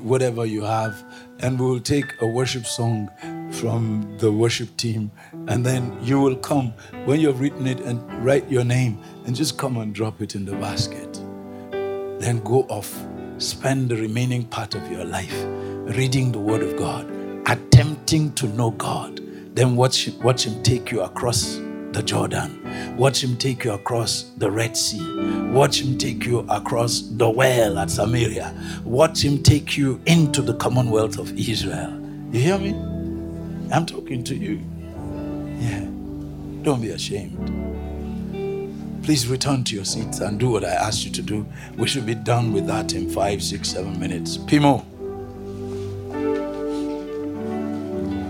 [0.00, 1.02] whatever you have,
[1.40, 3.10] and we will take a worship song
[3.52, 5.10] from the worship team,
[5.48, 6.72] and then you will come
[7.04, 10.44] when you've written it and write your name and just come and drop it in
[10.44, 11.12] the basket.
[12.20, 12.92] Then go off,
[13.38, 15.44] spend the remaining part of your life
[15.96, 17.10] reading the Word of God,
[17.46, 19.20] attempting to know God.
[19.54, 21.60] Then watch, watch Him take you across
[21.92, 22.96] the Jordan.
[22.96, 25.02] Watch him take you across the Red Sea.
[25.50, 28.54] Watch him take you across the well at Samaria.
[28.84, 31.98] Watch him take you into the commonwealth of Israel.
[32.32, 33.01] You hear me?
[33.72, 34.60] I'm talking to you.
[35.58, 35.86] Yeah.
[36.62, 37.38] Don't be ashamed.
[39.02, 41.46] Please return to your seats and do what I asked you to do.
[41.78, 44.36] We should be done with that in five, six, seven minutes.
[44.36, 44.84] Pimo.